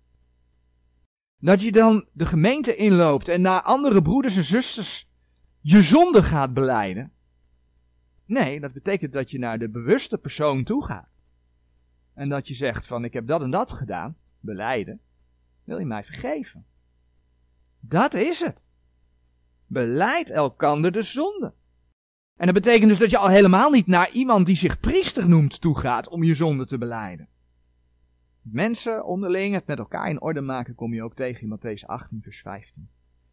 dat 1.37 1.61
je 1.61 1.71
dan 1.71 2.07
de 2.11 2.25
gemeente 2.25 2.75
inloopt 2.75 3.27
en 3.27 3.41
naar 3.41 3.61
andere 3.61 4.01
broeders 4.01 4.35
en 4.35 4.43
zusters 4.43 5.09
je 5.59 5.81
zonde 5.81 6.23
gaat 6.23 6.53
beleiden. 6.53 7.11
Nee, 8.25 8.59
dat 8.59 8.73
betekent 8.73 9.13
dat 9.13 9.31
je 9.31 9.39
naar 9.39 9.59
de 9.59 9.69
bewuste 9.69 10.17
persoon 10.17 10.63
toe 10.63 10.85
gaat. 10.85 11.09
En 12.13 12.29
dat 12.29 12.47
je 12.47 12.53
zegt 12.53 12.87
van 12.87 13.03
ik 13.03 13.13
heb 13.13 13.27
dat 13.27 13.41
en 13.41 13.51
dat 13.51 13.71
gedaan, 13.71 14.17
beleiden, 14.39 14.99
wil 15.63 15.79
je 15.79 15.85
mij 15.85 16.03
vergeven? 16.03 16.65
Dat 17.81 18.13
is 18.13 18.39
het. 18.39 18.67
Beleid 19.67 20.29
elkander 20.29 20.91
de 20.91 21.01
zonde. 21.01 21.53
En 22.35 22.45
dat 22.45 22.55
betekent 22.55 22.89
dus 22.89 22.99
dat 22.99 23.09
je 23.09 23.17
al 23.17 23.29
helemaal 23.29 23.69
niet 23.71 23.87
naar 23.87 24.11
iemand 24.11 24.45
die 24.45 24.55
zich 24.55 24.79
priester 24.79 25.29
noemt 25.29 25.61
toe 25.61 25.79
gaat 25.79 26.09
om 26.09 26.23
je 26.23 26.33
zonde 26.33 26.65
te 26.65 26.77
beleiden. 26.77 27.29
Mensen 28.41 29.05
onderling 29.05 29.53
het 29.53 29.67
met 29.67 29.79
elkaar 29.79 30.09
in 30.09 30.21
orde 30.21 30.41
maken 30.41 30.75
kom 30.75 30.93
je 30.93 31.03
ook 31.03 31.15
tegen 31.15 31.41
in 31.41 31.57
Matthäus 31.57 31.85
18 31.85 32.21
vers 32.21 32.41
15. 32.41 32.89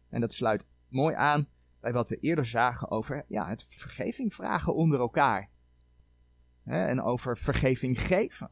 En 0.09 0.21
dat 0.21 0.33
sluit 0.33 0.65
mooi 0.87 1.15
aan 1.15 1.47
bij 1.79 1.93
wat 1.93 2.09
we 2.09 2.19
eerder 2.19 2.45
zagen 2.45 2.91
over 2.91 3.25
ja, 3.27 3.47
het 3.47 3.63
vergeving 3.67 4.33
vragen 4.33 4.75
onder 4.75 4.99
elkaar. 4.99 5.49
en 6.63 7.01
over 7.01 7.37
vergeving 7.37 8.01
geven. 8.01 8.51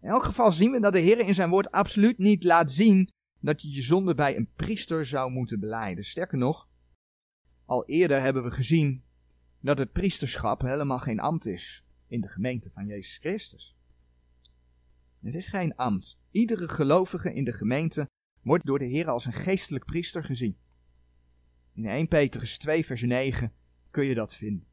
In 0.00 0.08
elk 0.08 0.24
geval 0.24 0.52
zien 0.52 0.70
we 0.70 0.80
dat 0.80 0.92
de 0.92 0.98
Heer 0.98 1.18
in 1.18 1.34
zijn 1.34 1.50
woord 1.50 1.70
absoluut 1.70 2.18
niet 2.18 2.44
laat 2.44 2.70
zien 2.70 3.10
dat 3.44 3.62
je 3.62 3.72
je 3.72 3.82
zonde 3.82 4.14
bij 4.14 4.36
een 4.36 4.52
priester 4.56 5.06
zou 5.06 5.30
moeten 5.30 5.60
beleiden. 5.60 6.04
Sterker 6.04 6.38
nog, 6.38 6.68
al 7.64 7.86
eerder 7.86 8.20
hebben 8.20 8.42
we 8.42 8.50
gezien 8.50 9.04
dat 9.60 9.78
het 9.78 9.92
priesterschap 9.92 10.60
helemaal 10.60 10.98
geen 10.98 11.20
ambt 11.20 11.46
is 11.46 11.84
in 12.08 12.20
de 12.20 12.28
gemeente 12.28 12.70
van 12.70 12.86
Jezus 12.86 13.18
Christus. 13.18 13.76
Het 15.20 15.34
is 15.34 15.46
geen 15.46 15.76
ambt. 15.76 16.18
Iedere 16.30 16.68
gelovige 16.68 17.34
in 17.34 17.44
de 17.44 17.52
gemeente 17.52 18.10
wordt 18.42 18.66
door 18.66 18.78
de 18.78 18.84
Heer 18.84 19.08
als 19.08 19.24
een 19.24 19.32
geestelijk 19.32 19.84
priester 19.84 20.24
gezien. 20.24 20.58
In 21.72 21.86
1 21.86 22.08
Petrus 22.08 22.58
2 22.58 22.84
vers 22.84 23.02
9 23.02 23.52
kun 23.90 24.04
je 24.04 24.14
dat 24.14 24.34
vinden. 24.34 24.66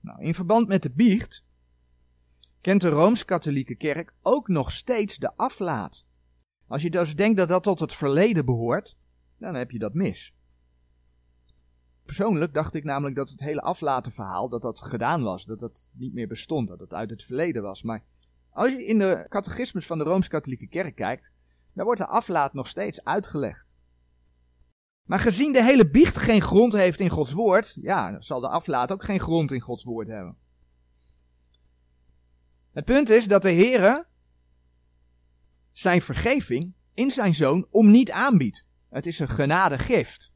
Nou, 0.00 0.22
in 0.22 0.34
verband 0.34 0.68
met 0.68 0.82
de 0.82 0.90
biecht 0.90 1.44
kent 2.60 2.80
de 2.80 2.88
Rooms-Katholieke 2.88 3.74
Kerk 3.74 4.14
ook 4.22 4.48
nog 4.48 4.72
steeds 4.72 5.18
de 5.18 5.36
aflaat. 5.36 6.06
Als 6.66 6.82
je 6.82 6.90
dus 6.90 7.16
denkt 7.16 7.36
dat 7.36 7.48
dat 7.48 7.62
tot 7.62 7.80
het 7.80 7.92
verleden 7.92 8.44
behoort, 8.44 8.96
dan 9.38 9.54
heb 9.54 9.70
je 9.70 9.78
dat 9.78 9.94
mis. 9.94 10.34
Persoonlijk 12.04 12.54
dacht 12.54 12.74
ik 12.74 12.84
namelijk 12.84 13.16
dat 13.16 13.30
het 13.30 13.40
hele 13.40 13.60
aflatenverhaal, 13.60 14.48
dat 14.48 14.62
dat 14.62 14.80
gedaan 14.80 15.22
was, 15.22 15.44
dat 15.44 15.60
dat 15.60 15.90
niet 15.92 16.14
meer 16.14 16.28
bestond, 16.28 16.68
dat 16.68 16.80
het 16.80 16.92
uit 16.92 17.10
het 17.10 17.22
verleden 17.22 17.62
was. 17.62 17.82
Maar 17.82 18.04
als 18.50 18.70
je 18.70 18.86
in 18.86 18.98
de 18.98 19.26
catechismus 19.28 19.86
van 19.86 19.98
de 19.98 20.04
Rooms-Katholieke 20.04 20.68
Kerk 20.68 20.94
kijkt, 20.94 21.32
dan 21.72 21.84
wordt 21.84 22.00
de 22.00 22.06
aflaat 22.06 22.52
nog 22.54 22.66
steeds 22.66 23.04
uitgelegd. 23.04 23.76
Maar 25.04 25.18
gezien 25.18 25.52
de 25.52 25.64
hele 25.64 25.90
biecht 25.90 26.16
geen 26.16 26.42
grond 26.42 26.72
heeft 26.72 27.00
in 27.00 27.10
Gods 27.10 27.32
woord, 27.32 27.76
ja, 27.80 28.20
zal 28.20 28.40
de 28.40 28.48
aflaat 28.48 28.92
ook 28.92 29.04
geen 29.04 29.20
grond 29.20 29.52
in 29.52 29.60
Gods 29.60 29.84
woord 29.84 30.08
hebben. 30.08 30.36
Het 32.72 32.84
punt 32.84 33.08
is 33.08 33.28
dat 33.28 33.42
de 33.42 33.52
Heere 33.52 34.06
zijn 35.74 36.02
vergeving 36.02 36.74
in 36.94 37.10
zijn 37.10 37.34
zoon 37.34 37.66
om 37.70 37.90
niet 37.90 38.10
aanbiedt. 38.10 38.64
Het 38.88 39.06
is 39.06 39.18
een 39.18 39.28
genadegift. 39.28 40.32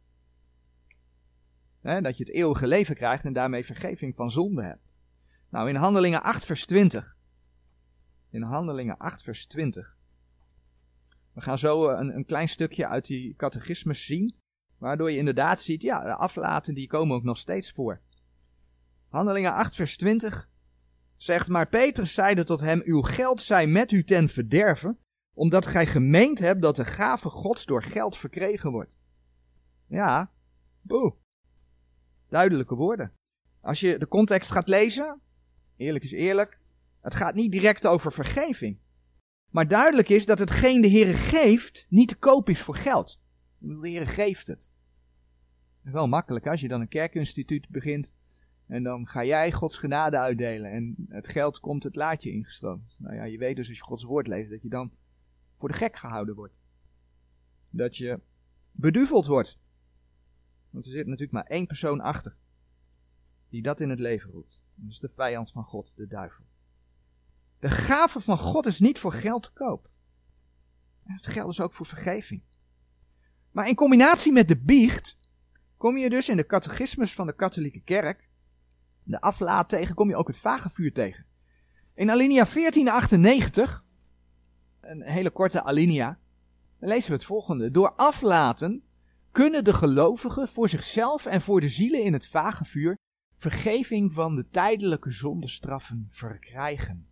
Dat 1.83 2.17
je 2.17 2.25
het 2.25 2.33
eeuwige 2.33 2.67
leven 2.67 2.95
krijgt 2.95 3.25
en 3.25 3.33
daarmee 3.33 3.65
vergeving 3.65 4.15
van 4.15 4.31
zonde 4.31 4.65
hebt. 4.65 4.89
Nou, 5.49 5.69
in 5.69 5.75
Handelingen 5.75 6.23
8, 6.23 6.45
vers 6.45 6.67
20. 6.67 7.17
In 8.31 8.43
Handelingen 8.43 8.97
8, 8.97 9.23
vers 9.23 9.47
20. 9.47 9.97
We 11.33 11.41
gaan 11.41 11.59
zo 11.59 11.89
een, 11.89 12.17
een 12.17 12.25
klein 12.25 12.49
stukje 12.49 12.87
uit 12.87 13.07
die 13.07 13.35
catechismus 13.37 14.07
zien. 14.07 14.35
Waardoor 14.79 15.11
je 15.11 15.19
inderdaad 15.19 15.61
ziet, 15.61 15.83
ja, 15.83 16.03
de 16.03 16.15
aflaten 16.15 16.75
die 16.75 16.87
komen 16.87 17.17
ook 17.17 17.23
nog 17.23 17.39
steeds 17.39 17.73
voor. 17.73 18.01
Handelingen 19.09 19.53
8, 19.53 19.75
vers 19.75 19.97
20 19.97 20.49
zegt, 21.17 21.49
maar 21.49 21.69
Petrus 21.69 22.15
zeide 22.15 22.45
tot 22.45 22.61
hem, 22.61 22.81
uw 22.85 23.01
geld 23.01 23.43
zij 23.43 23.67
met 23.67 23.93
u 23.93 24.05
ten 24.05 24.29
verderven, 24.29 24.99
omdat 25.39 25.67
gij 25.67 25.87
gemeend 25.87 26.39
hebt 26.39 26.63
dat 26.63 26.77
de 26.77 26.85
gave 26.85 27.29
gods 27.29 27.67
door 27.67 27.83
geld 27.83 28.17
verkregen 28.17 28.71
wordt. 28.71 28.91
Ja, 29.87 30.31
boe. 30.81 31.15
Duidelijke 32.29 32.75
woorden. 32.75 33.13
Als 33.61 33.81
je 33.81 33.99
de 33.99 34.09
context 34.09 34.51
gaat 34.51 34.69
lezen, 34.69 35.21
eerlijk 35.77 36.05
is 36.05 36.13
eerlijk, 36.13 36.59
het 37.01 37.15
gaat 37.15 37.35
niet 37.35 37.53
direct 37.53 37.87
over 37.87 38.13
vergeving. 38.13 38.79
Maar 39.51 39.69
duidelijk 39.69 40.09
is 40.09 40.27
dat 40.27 40.39
hetgeen 40.39 40.81
de 40.81 40.89
Heer 40.89 41.15
geeft 41.15 41.87
niet 41.89 42.09
te 42.09 42.17
koop 42.17 42.49
is 42.49 42.63
voor 42.63 42.77
geld. 42.77 43.21
De 43.59 43.89
Heer 43.89 44.09
geeft 44.09 44.47
het. 44.47 44.71
Wel 45.83 46.09
makkelijk 46.09 46.47
als 46.47 46.61
je 46.61 46.69
dan 46.69 46.81
een 46.81 46.89
kerkinstituut 46.89 47.69
begint 47.69 48.15
en 48.67 48.83
dan 48.83 49.07
ga 49.07 49.25
jij 49.25 49.53
Gods 49.53 49.79
genade 49.79 50.19
uitdelen 50.19 50.71
en 50.71 51.07
het 51.09 51.29
geld 51.29 51.61
komt 51.61 51.83
het 51.83 51.97
laadje 51.97 52.31
ingestroomd. 52.31 52.97
Nou 52.99 53.15
ja, 53.15 53.25
je 53.25 53.39
weet 53.39 53.57
dus 53.57 53.69
als 53.69 53.79
je 53.79 53.85
Gods 53.85 54.05
woord 54.05 54.27
leest 54.27 54.51
dat 54.51 54.63
je 54.63 54.69
dan 54.69 54.93
voor 55.59 55.69
de 55.69 55.75
gek 55.75 55.97
gehouden 55.97 56.35
wordt. 56.35 56.55
Dat 57.71 57.97
je 57.97 58.21
beduveld 58.71 59.27
wordt. 59.27 59.59
Want 60.71 60.87
er 60.87 60.93
zit 60.93 61.05
natuurlijk 61.05 61.33
maar 61.33 61.47
één 61.47 61.67
persoon 61.67 62.01
achter 62.01 62.37
die 63.49 63.63
dat 63.63 63.81
in 63.81 63.91
het 63.91 63.99
leven 63.99 64.31
roept. 64.31 64.61
Dat 64.75 64.91
is 64.91 64.99
de 64.99 65.09
vijand 65.09 65.51
van 65.51 65.65
God, 65.65 65.93
de 65.97 66.07
duivel. 66.07 66.45
De 67.59 67.71
gave 67.71 68.21
van 68.21 68.39
God 68.39 68.67
is 68.67 68.81
niet 68.81 68.99
voor 68.99 69.13
geld 69.13 69.43
te 69.43 69.53
koop. 69.53 69.91
Het 71.03 71.27
geldt 71.27 71.49
dus 71.49 71.61
ook 71.61 71.73
voor 71.73 71.87
vergeving. 71.87 72.43
Maar 73.51 73.69
in 73.69 73.75
combinatie 73.75 74.33
met 74.33 74.49
de 74.49 74.57
biecht 74.57 75.19
kom 75.77 75.97
je 75.97 76.11
dus 76.11 76.29
in 76.29 76.37
de 76.37 76.47
catechismus 76.47 77.15
van 77.15 77.27
de 77.27 77.35
katholieke 77.35 77.81
kerk, 77.81 78.29
de 79.03 79.21
aflaat 79.21 79.69
tegen, 79.69 79.95
kom 79.95 80.09
je 80.09 80.17
ook 80.17 80.27
het 80.27 80.37
vagevuur 80.37 80.93
tegen. 80.93 81.27
In 81.95 82.11
alinea 82.11 82.45
1498, 82.45 83.85
een 84.91 85.03
hele 85.03 85.31
korte 85.31 85.63
alinea, 85.63 86.19
dan 86.79 86.89
lezen 86.89 87.09
we 87.09 87.17
het 87.17 87.25
volgende. 87.25 87.71
Door 87.71 87.93
aflaten 87.93 88.83
kunnen 89.33 89.65
de 89.65 89.75
gelovigen 89.75 90.49
voor 90.49 90.69
zichzelf 90.69 91.27
en 91.27 91.41
voor 91.41 91.61
de 91.61 91.69
zielen 91.69 92.05
in 92.05 92.13
het 92.13 92.27
vagevuur 92.27 92.97
vergeving 93.37 94.13
van 94.13 94.37
de 94.37 94.49
tijdelijke 94.49 95.11
zondestraffen 95.11 96.07
verkrijgen. 96.11 97.07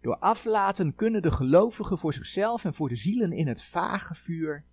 Door 0.00 0.16
aflaten 0.16 0.94
kunnen 0.94 1.22
de 1.22 1.30
gelovigen 1.30 1.98
voor 1.98 2.12
zichzelf 2.12 2.64
en 2.64 2.74
voor 2.74 2.88
de 2.88 2.96
zielen 2.96 3.32
in 3.32 3.46
het 3.46 3.62
vage 3.62 4.14
vuur 4.14 4.64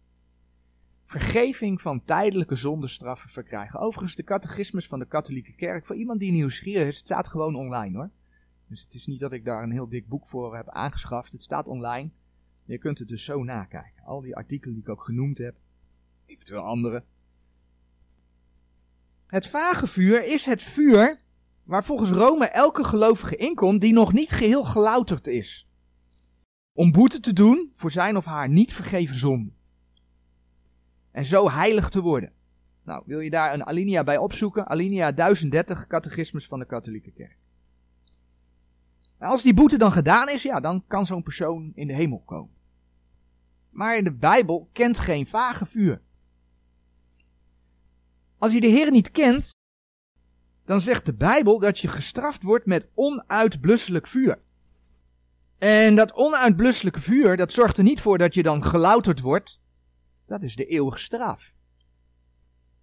vergeving 1.05 1.81
van 1.81 2.03
tijdelijke 2.03 2.55
zondestraffen 2.55 3.29
verkrijgen. 3.29 3.79
Overigens, 3.79 4.15
de 4.15 4.23
catechismus 4.23 4.87
van 4.87 4.99
de 4.99 5.07
katholieke 5.07 5.53
kerk, 5.55 5.85
voor 5.85 5.95
iemand 5.95 6.19
die 6.19 6.31
nieuwsgierig 6.31 6.87
is, 6.87 6.97
het 6.97 7.05
staat 7.05 7.27
gewoon 7.27 7.55
online 7.55 7.97
hoor. 7.97 8.09
Dus 8.67 8.81
het 8.81 8.93
is 8.93 9.07
niet 9.07 9.19
dat 9.19 9.31
ik 9.31 9.45
daar 9.45 9.63
een 9.63 9.71
heel 9.71 9.89
dik 9.89 10.07
boek 10.07 10.27
voor 10.27 10.55
heb 10.55 10.69
aangeschaft, 10.69 11.31
het 11.31 11.43
staat 11.43 11.67
online. 11.67 12.09
Je 12.65 12.77
kunt 12.77 12.99
het 12.99 13.07
dus 13.07 13.23
zo 13.23 13.43
nakijken. 13.43 14.03
Al 14.03 14.21
die 14.21 14.35
artikelen 14.35 14.73
die 14.73 14.83
ik 14.83 14.89
ook 14.89 15.03
genoemd 15.03 15.37
heb, 15.37 15.55
eventueel 16.25 16.61
andere. 16.61 17.03
Het 19.27 19.47
vage 19.47 19.87
vuur 19.87 20.25
is 20.25 20.45
het 20.45 20.61
vuur 20.61 21.19
waar 21.63 21.83
volgens 21.83 22.09
Rome 22.09 22.45
elke 22.45 22.83
gelovige 22.83 23.35
inkomt 23.35 23.81
die 23.81 23.93
nog 23.93 24.13
niet 24.13 24.29
geheel 24.29 24.63
gelouterd 24.63 25.27
is. 25.27 25.67
Om 26.73 26.91
boete 26.91 27.19
te 27.19 27.33
doen 27.33 27.69
voor 27.71 27.91
zijn 27.91 28.17
of 28.17 28.25
haar 28.25 28.49
niet 28.49 28.73
vergeven 28.73 29.15
zonde. 29.15 29.51
En 31.11 31.25
zo 31.25 31.49
heilig 31.49 31.89
te 31.89 32.01
worden. 32.01 32.31
Nou, 32.83 33.03
wil 33.05 33.19
je 33.19 33.29
daar 33.29 33.53
een 33.53 33.65
alinea 33.65 34.03
bij 34.03 34.17
opzoeken? 34.17 34.67
Alinea 34.67 35.11
1030, 35.11 35.87
catechismus 35.87 36.47
van 36.47 36.59
de 36.59 36.65
katholieke 36.65 37.11
kerk. 37.11 37.37
En 39.23 39.29
als 39.29 39.43
die 39.43 39.53
boete 39.53 39.77
dan 39.77 39.91
gedaan 39.91 40.29
is, 40.29 40.43
ja, 40.43 40.59
dan 40.59 40.83
kan 40.87 41.05
zo'n 41.05 41.23
persoon 41.23 41.71
in 41.75 41.87
de 41.87 41.93
hemel 41.93 42.19
komen. 42.25 42.53
Maar 43.69 44.03
de 44.03 44.13
Bijbel 44.13 44.69
kent 44.73 44.99
geen 44.99 45.27
vage 45.27 45.65
vuur. 45.65 46.01
Als 48.37 48.53
je 48.53 48.61
de 48.61 48.67
Heer 48.67 48.91
niet 48.91 49.11
kent, 49.11 49.49
dan 50.65 50.81
zegt 50.81 51.05
de 51.05 51.13
Bijbel 51.13 51.59
dat 51.59 51.79
je 51.79 51.87
gestraft 51.87 52.43
wordt 52.43 52.65
met 52.65 52.87
onuitblusselijk 52.93 54.07
vuur. 54.07 54.41
En 55.57 55.95
dat 55.95 56.13
onuitblusselijke 56.13 57.01
vuur, 57.01 57.37
dat 57.37 57.53
zorgt 57.53 57.77
er 57.77 57.83
niet 57.83 58.01
voor 58.01 58.17
dat 58.17 58.33
je 58.33 58.43
dan 58.43 58.63
gelouterd 58.63 59.19
wordt. 59.19 59.61
Dat 60.25 60.43
is 60.43 60.55
de 60.55 60.65
eeuwige 60.65 60.99
straf. 60.99 61.43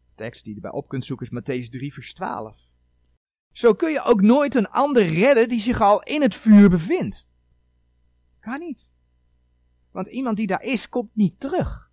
De 0.09 0.15
tekst 0.15 0.45
die 0.45 0.55
je 0.55 0.61
erbij 0.61 0.79
op 0.79 0.89
kunt 0.89 1.05
zoeken 1.05 1.31
is 1.31 1.41
Matthäus 1.41 1.69
3 1.69 1.93
vers 1.93 2.15
12. 2.15 2.70
Zo 3.53 3.75
kun 3.75 3.91
je 3.91 4.03
ook 4.03 4.21
nooit 4.21 4.55
een 4.55 4.69
ander 4.69 5.07
redden 5.07 5.49
die 5.49 5.61
zich 5.61 5.81
al 5.81 6.03
in 6.03 6.23
het 6.23 6.35
vuur 6.35 6.71
bevindt. 6.71 7.29
Kan 8.41 8.59
niet. 8.59 8.93
Want 9.91 10.07
iemand 10.07 10.37
die 10.37 10.47
daar 10.47 10.63
is, 10.63 10.89
komt 10.89 11.15
niet 11.15 11.41
terug. 11.41 11.91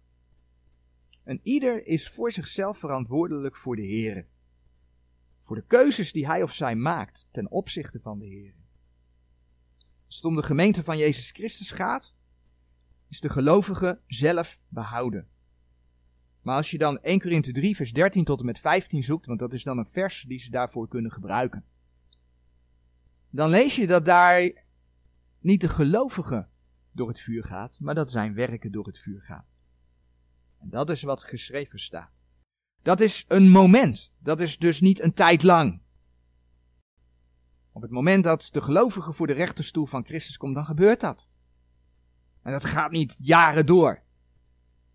En 1.24 1.40
ieder 1.44 1.86
is 1.86 2.10
voor 2.10 2.32
zichzelf 2.32 2.78
verantwoordelijk 2.78 3.58
voor 3.58 3.76
de 3.76 3.86
Heer. 3.86 4.28
Voor 5.40 5.56
de 5.56 5.66
keuzes 5.68 6.12
die 6.12 6.28
hij 6.28 6.44
of 6.44 6.54
zij 6.54 6.76
maakt 6.76 7.28
ten 7.32 7.52
opzichte 7.52 8.00
van 8.00 8.20
de 8.20 8.26
Heer. 8.26 8.54
Als 10.06 10.16
het 10.16 10.26
om 10.26 10.36
de 10.36 10.44
gemeente 10.44 10.84
van 10.84 10.98
Jezus 10.98 11.32
Christus 11.32 11.72
gaat, 11.72 12.16
is 13.10 13.20
de 13.20 13.30
gelovige 13.30 14.02
zelf 14.08 14.60
behouden. 14.68 15.30
Maar 16.48 16.56
als 16.56 16.72
je 16.72 16.78
dan 16.78 17.00
1 17.00 17.20
Korinthe 17.20 17.52
3 17.52 17.76
vers 17.76 17.94
13 17.94 18.24
tot 18.24 18.40
en 18.40 18.46
met 18.46 18.60
15 18.60 19.04
zoekt, 19.04 19.26
want 19.26 19.40
dat 19.40 19.54
is 19.54 19.64
dan 19.64 19.78
een 19.78 19.88
vers 19.88 20.26
die 20.28 20.40
ze 20.40 20.50
daarvoor 20.50 20.88
kunnen 20.88 21.12
gebruiken. 21.12 21.66
Dan 23.30 23.50
lees 23.50 23.76
je 23.76 23.88
dat 23.88 24.06
daar 24.06 24.66
niet 25.40 25.62
de 25.62 25.70
gelovige 25.70 26.48
door 26.92 27.08
het 27.08 27.20
vuur 27.20 27.44
gaat, 27.44 27.78
maar 27.80 27.96
dat 27.96 28.12
zijn 28.12 28.34
werken 28.34 28.72
door 28.72 28.86
het 28.86 29.00
vuur 29.00 29.22
gaan. 29.22 29.46
En 30.58 30.70
dat 30.70 30.90
is 30.90 31.02
wat 31.02 31.24
geschreven 31.24 31.80
staat. 31.80 32.12
Dat 32.82 33.00
is 33.00 33.26
een 33.28 33.50
moment. 33.50 34.14
Dat 34.20 34.42
is 34.42 34.58
dus 34.58 34.82
niet 34.82 35.02
een 35.02 35.14
tijd 35.14 35.44
lang. 35.44 35.82
Op 37.72 37.82
het 37.82 37.92
moment 37.92 38.24
dat 38.24 38.50
de 38.52 38.62
gelovige 38.62 39.14
voor 39.14 39.28
de 39.28 39.34
rechterstoel 39.34 39.86
van 39.86 40.06
Christus 40.06 40.38
komt, 40.38 40.56
dan 40.56 40.66
gebeurt 40.66 41.00
dat. 41.00 41.30
En 42.42 42.52
dat 42.52 42.66
gaat 42.66 42.92
niet 42.92 43.16
jaren 43.20 43.66
door. 43.66 44.04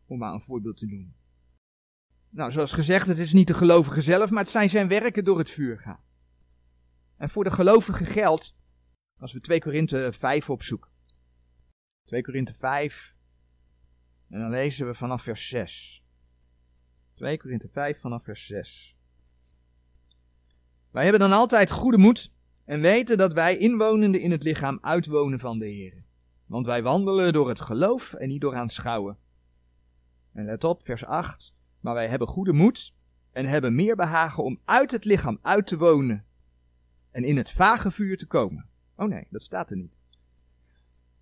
Om 0.06 0.18
maar 0.18 0.32
een 0.32 0.42
voorbeeld 0.42 0.76
te 0.76 0.86
noemen. 0.86 1.20
Nou, 2.34 2.50
zoals 2.50 2.72
gezegd, 2.72 3.06
het 3.06 3.18
is 3.18 3.32
niet 3.32 3.46
de 3.46 3.54
gelovige 3.54 4.00
zelf, 4.00 4.30
maar 4.30 4.42
het 4.42 4.52
zijn 4.52 4.70
zijn 4.70 4.88
werken 4.88 5.24
door 5.24 5.38
het 5.38 5.50
vuur 5.50 5.78
gaan. 5.78 6.04
En 7.16 7.30
voor 7.30 7.44
de 7.44 7.50
gelovige 7.50 8.04
geldt, 8.04 8.56
als 9.18 9.32
we 9.32 9.40
2 9.40 9.60
Korinthe 9.60 10.12
5 10.12 10.50
opzoeken. 10.50 10.90
2 12.04 12.22
Korinthe 12.22 12.54
5, 12.54 13.14
en 14.28 14.40
dan 14.40 14.50
lezen 14.50 14.86
we 14.86 14.94
vanaf 14.94 15.22
vers 15.22 15.48
6. 15.48 16.04
2 17.14 17.38
Korinthe 17.38 17.68
5 17.68 18.00
vanaf 18.00 18.24
vers 18.24 18.46
6. 18.46 18.96
Wij 20.90 21.02
hebben 21.02 21.20
dan 21.20 21.32
altijd 21.32 21.70
goede 21.70 21.98
moed 21.98 22.32
en 22.64 22.80
weten 22.80 23.18
dat 23.18 23.32
wij 23.32 23.56
inwonenden 23.56 24.20
in 24.20 24.30
het 24.30 24.42
lichaam 24.42 24.78
uitwonen 24.80 25.40
van 25.40 25.58
de 25.58 25.68
Heer. 25.68 26.04
Want 26.46 26.66
wij 26.66 26.82
wandelen 26.82 27.32
door 27.32 27.48
het 27.48 27.60
geloof 27.60 28.12
en 28.12 28.28
niet 28.28 28.40
door 28.40 28.56
aanschouwen. 28.56 29.18
En 30.32 30.44
let 30.44 30.64
op, 30.64 30.84
vers 30.84 31.04
8. 31.04 31.54
Maar 31.82 31.94
wij 31.94 32.08
hebben 32.08 32.28
goede 32.28 32.52
moed 32.52 32.94
en 33.32 33.44
hebben 33.44 33.74
meer 33.74 33.96
behagen 33.96 34.44
om 34.44 34.60
uit 34.64 34.90
het 34.90 35.04
lichaam 35.04 35.38
uit 35.42 35.66
te 35.66 35.78
wonen 35.78 36.24
en 37.10 37.24
in 37.24 37.36
het 37.36 37.50
vage 37.50 37.90
vuur 37.90 38.18
te 38.18 38.26
komen. 38.26 38.68
Oh 38.96 39.08
nee, 39.08 39.26
dat 39.30 39.42
staat 39.42 39.70
er 39.70 39.76
niet. 39.76 39.96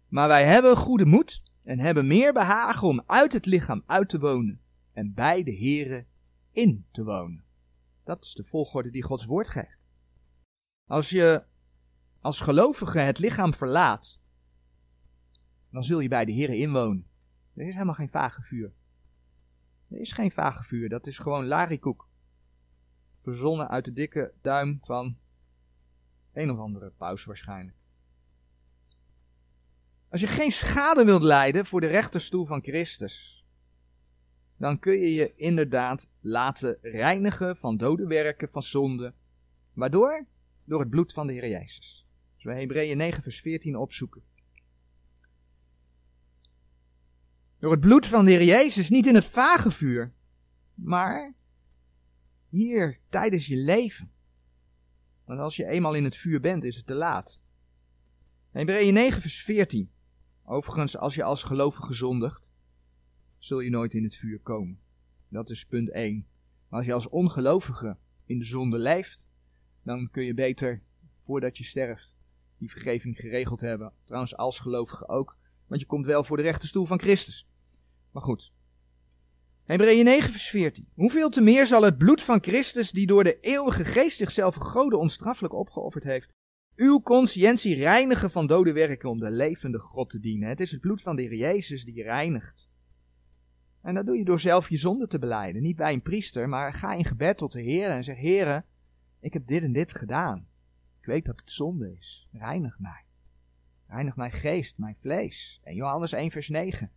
Maar 0.08 0.28
wij 0.28 0.44
hebben 0.44 0.76
goede 0.76 1.04
moed 1.04 1.42
en 1.62 1.78
hebben 1.78 2.06
meer 2.06 2.32
behagen 2.32 2.88
om 2.88 3.02
uit 3.06 3.32
het 3.32 3.46
lichaam 3.46 3.82
uit 3.86 4.08
te 4.08 4.18
wonen 4.18 4.60
en 4.92 5.14
bij 5.14 5.42
de 5.42 5.56
Here 5.56 6.06
in 6.50 6.86
te 6.90 7.04
wonen. 7.04 7.44
Dat 8.04 8.24
is 8.24 8.34
de 8.34 8.44
volgorde 8.44 8.90
die 8.90 9.02
Gods 9.02 9.24
woord 9.24 9.48
geeft. 9.48 9.78
Als 10.86 11.10
je 11.10 11.44
als 12.20 12.40
gelovige 12.40 12.98
het 12.98 13.18
lichaam 13.18 13.54
verlaat, 13.54 14.20
dan 15.70 15.84
zul 15.84 16.00
je 16.00 16.08
bij 16.08 16.24
de 16.24 16.34
Here 16.34 16.56
inwonen. 16.56 17.06
Er 17.54 17.66
is 17.66 17.72
helemaal 17.72 17.94
geen 17.94 18.10
vage 18.10 18.42
vuur. 18.42 18.72
Er 19.90 19.98
is 19.98 20.12
geen 20.12 20.30
vage 20.30 20.64
vuur, 20.64 20.88
dat 20.88 21.06
is 21.06 21.18
gewoon 21.18 21.46
larikoek. 21.46 22.08
Verzonnen 23.18 23.68
uit 23.68 23.84
de 23.84 23.92
dikke 23.92 24.32
duim 24.42 24.78
van 24.82 25.16
een 26.32 26.50
of 26.50 26.58
andere 26.58 26.90
paus 26.90 27.24
waarschijnlijk. 27.24 27.76
Als 30.08 30.20
je 30.20 30.26
geen 30.26 30.52
schade 30.52 31.04
wilt 31.04 31.22
lijden 31.22 31.66
voor 31.66 31.80
de 31.80 31.86
rechterstoel 31.86 32.44
van 32.44 32.62
Christus, 32.62 33.44
dan 34.56 34.78
kun 34.78 34.92
je 34.92 35.12
je 35.12 35.34
inderdaad 35.34 36.08
laten 36.20 36.78
reinigen 36.82 37.56
van 37.56 37.76
dode 37.76 38.06
werken, 38.06 38.48
van 38.50 38.62
zonde. 38.62 39.14
Waardoor? 39.72 40.26
door 40.70 40.80
het 40.80 40.90
bloed 40.90 41.12
van 41.12 41.26
de 41.26 41.32
Heer 41.32 41.48
Jezus. 41.48 42.06
Als 42.34 42.44
we 42.44 42.54
Hebreeën 42.54 42.96
9 42.96 43.22
vers 43.22 43.40
14 43.40 43.76
opzoeken. 43.76 44.22
Door 47.60 47.70
het 47.70 47.80
bloed 47.80 48.06
van 48.06 48.24
de 48.24 48.30
Heer 48.30 48.44
Jezus, 48.44 48.88
niet 48.88 49.06
in 49.06 49.14
het 49.14 49.24
vage 49.24 49.70
vuur, 49.70 50.12
maar 50.74 51.34
hier 52.48 52.98
tijdens 53.08 53.46
je 53.46 53.56
leven. 53.56 54.10
Want 55.24 55.40
als 55.40 55.56
je 55.56 55.66
eenmaal 55.66 55.94
in 55.94 56.04
het 56.04 56.16
vuur 56.16 56.40
bent, 56.40 56.64
is 56.64 56.76
het 56.76 56.86
te 56.86 56.94
laat. 56.94 57.38
Hebreeën 58.50 58.94
9 58.94 59.20
vers 59.20 59.42
14. 59.42 59.90
Overigens, 60.44 60.96
als 60.96 61.14
je 61.14 61.22
als 61.22 61.42
gelovige 61.42 61.94
zondigt, 61.94 62.50
zul 63.38 63.60
je 63.60 63.70
nooit 63.70 63.94
in 63.94 64.04
het 64.04 64.16
vuur 64.16 64.40
komen. 64.40 64.80
Dat 65.28 65.50
is 65.50 65.66
punt 65.66 65.90
1. 65.90 66.26
Maar 66.68 66.78
als 66.78 66.86
je 66.86 66.92
als 66.92 67.08
ongelovige 67.08 67.96
in 68.24 68.38
de 68.38 68.44
zonde 68.44 68.78
leeft, 68.78 69.30
dan 69.82 70.10
kun 70.10 70.24
je 70.24 70.34
beter, 70.34 70.82
voordat 71.24 71.58
je 71.58 71.64
sterft, 71.64 72.16
die 72.58 72.70
vergeving 72.70 73.16
geregeld 73.16 73.60
hebben. 73.60 73.92
Trouwens, 74.04 74.36
als 74.36 74.58
gelovige 74.58 75.08
ook, 75.08 75.36
want 75.66 75.80
je 75.80 75.86
komt 75.86 76.06
wel 76.06 76.24
voor 76.24 76.36
de 76.36 76.42
rechterstoel 76.42 76.86
van 76.86 77.00
Christus. 77.00 77.48
Maar 78.12 78.22
goed. 78.22 78.52
Hebreeën 79.64 80.04
9 80.04 80.30
vers 80.30 80.48
14. 80.48 80.88
Hoeveel 80.94 81.28
te 81.28 81.40
meer 81.40 81.66
zal 81.66 81.82
het 81.82 81.98
bloed 81.98 82.22
van 82.22 82.42
Christus, 82.42 82.90
die 82.90 83.06
door 83.06 83.24
de 83.24 83.40
eeuwige 83.40 83.84
geest 83.84 84.18
zichzelf 84.18 84.54
goden 84.54 84.98
onstraffelijk 84.98 85.54
opgeofferd 85.54 86.04
heeft, 86.04 86.28
uw 86.76 87.00
conscientie 87.00 87.74
reinigen 87.74 88.30
van 88.30 88.46
dode 88.46 88.72
werken 88.72 89.10
om 89.10 89.18
de 89.18 89.30
levende 89.30 89.78
God 89.78 90.10
te 90.10 90.20
dienen. 90.20 90.48
Het 90.48 90.60
is 90.60 90.70
het 90.70 90.80
bloed 90.80 91.02
van 91.02 91.16
de 91.16 91.22
Heer 91.22 91.34
Jezus 91.34 91.84
die 91.84 92.02
reinigt. 92.02 92.70
En 93.82 93.94
dat 93.94 94.06
doe 94.06 94.16
je 94.16 94.24
door 94.24 94.40
zelf 94.40 94.68
je 94.68 94.76
zonde 94.76 95.06
te 95.06 95.18
beleiden. 95.18 95.62
Niet 95.62 95.76
bij 95.76 95.92
een 95.92 96.02
priester, 96.02 96.48
maar 96.48 96.72
ga 96.72 96.94
in 96.94 97.04
gebed 97.04 97.36
tot 97.36 97.52
de 97.52 97.62
Heer 97.62 97.90
en 97.90 98.04
zeg: 98.04 98.16
Heer, 98.16 98.64
ik 99.20 99.32
heb 99.32 99.46
dit 99.46 99.62
en 99.62 99.72
dit 99.72 99.94
gedaan. 99.94 100.46
Ik 101.00 101.06
weet 101.06 101.24
dat 101.24 101.40
het 101.40 101.50
zonde 101.50 101.96
is. 101.98 102.28
Reinig 102.32 102.78
mij. 102.78 103.04
Reinig 103.86 104.16
mijn 104.16 104.32
geest, 104.32 104.78
mijn 104.78 104.96
vlees. 104.98 105.60
En 105.62 105.74
Johannes 105.74 106.12
1 106.12 106.30
vers 106.30 106.48
9. 106.48 106.90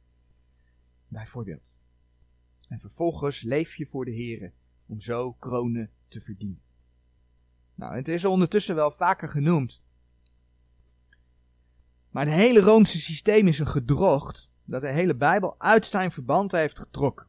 Bijvoorbeeld. 1.13 1.75
En 2.67 2.79
vervolgens 2.79 3.41
leef 3.41 3.75
je 3.75 3.85
voor 3.85 4.05
de 4.05 4.11
Heer 4.11 4.53
om 4.85 5.01
zo 5.01 5.33
kronen 5.33 5.91
te 6.07 6.21
verdienen. 6.21 6.61
Nou, 7.75 7.95
het 7.95 8.07
is 8.07 8.25
ondertussen 8.25 8.75
wel 8.75 8.91
vaker 8.91 9.29
genoemd. 9.29 9.81
Maar 12.09 12.25
het 12.25 12.33
hele 12.33 12.59
Roomse 12.59 12.99
systeem 12.99 13.47
is 13.47 13.59
een 13.59 13.67
gedrocht 13.67 14.49
dat 14.65 14.81
de 14.81 14.91
hele 14.91 15.15
Bijbel 15.15 15.59
uit 15.59 15.85
zijn 15.85 16.11
verband 16.11 16.51
heeft 16.51 16.79
getrokken. 16.79 17.27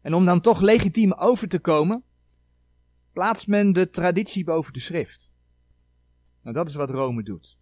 En 0.00 0.14
om 0.14 0.24
dan 0.24 0.40
toch 0.40 0.60
legitiem 0.60 1.12
over 1.12 1.48
te 1.48 1.58
komen, 1.58 2.04
plaatst 3.12 3.46
men 3.46 3.72
de 3.72 3.90
traditie 3.90 4.44
boven 4.44 4.72
de 4.72 4.80
schrift. 4.80 5.32
Nou, 6.40 6.54
dat 6.54 6.68
is 6.68 6.74
wat 6.74 6.90
Rome 6.90 7.22
doet. 7.22 7.58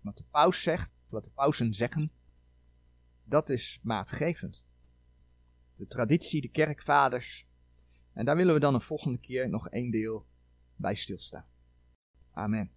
Wat 0.00 0.16
de 0.16 0.24
paus 0.30 0.62
zegt, 0.62 0.90
wat 1.08 1.24
de 1.24 1.30
pausen 1.30 1.72
zeggen, 1.72 2.10
dat 3.24 3.50
is 3.50 3.80
maatgevend. 3.82 4.65
De 5.76 5.86
traditie, 5.86 6.40
de 6.40 6.48
kerkvaders. 6.48 7.46
En 8.12 8.24
daar 8.24 8.36
willen 8.36 8.54
we 8.54 8.60
dan 8.60 8.74
een 8.74 8.80
volgende 8.80 9.18
keer 9.18 9.48
nog 9.48 9.68
één 9.68 9.90
deel 9.90 10.26
bij 10.76 10.94
stilstaan. 10.94 11.46
Amen. 12.32 12.75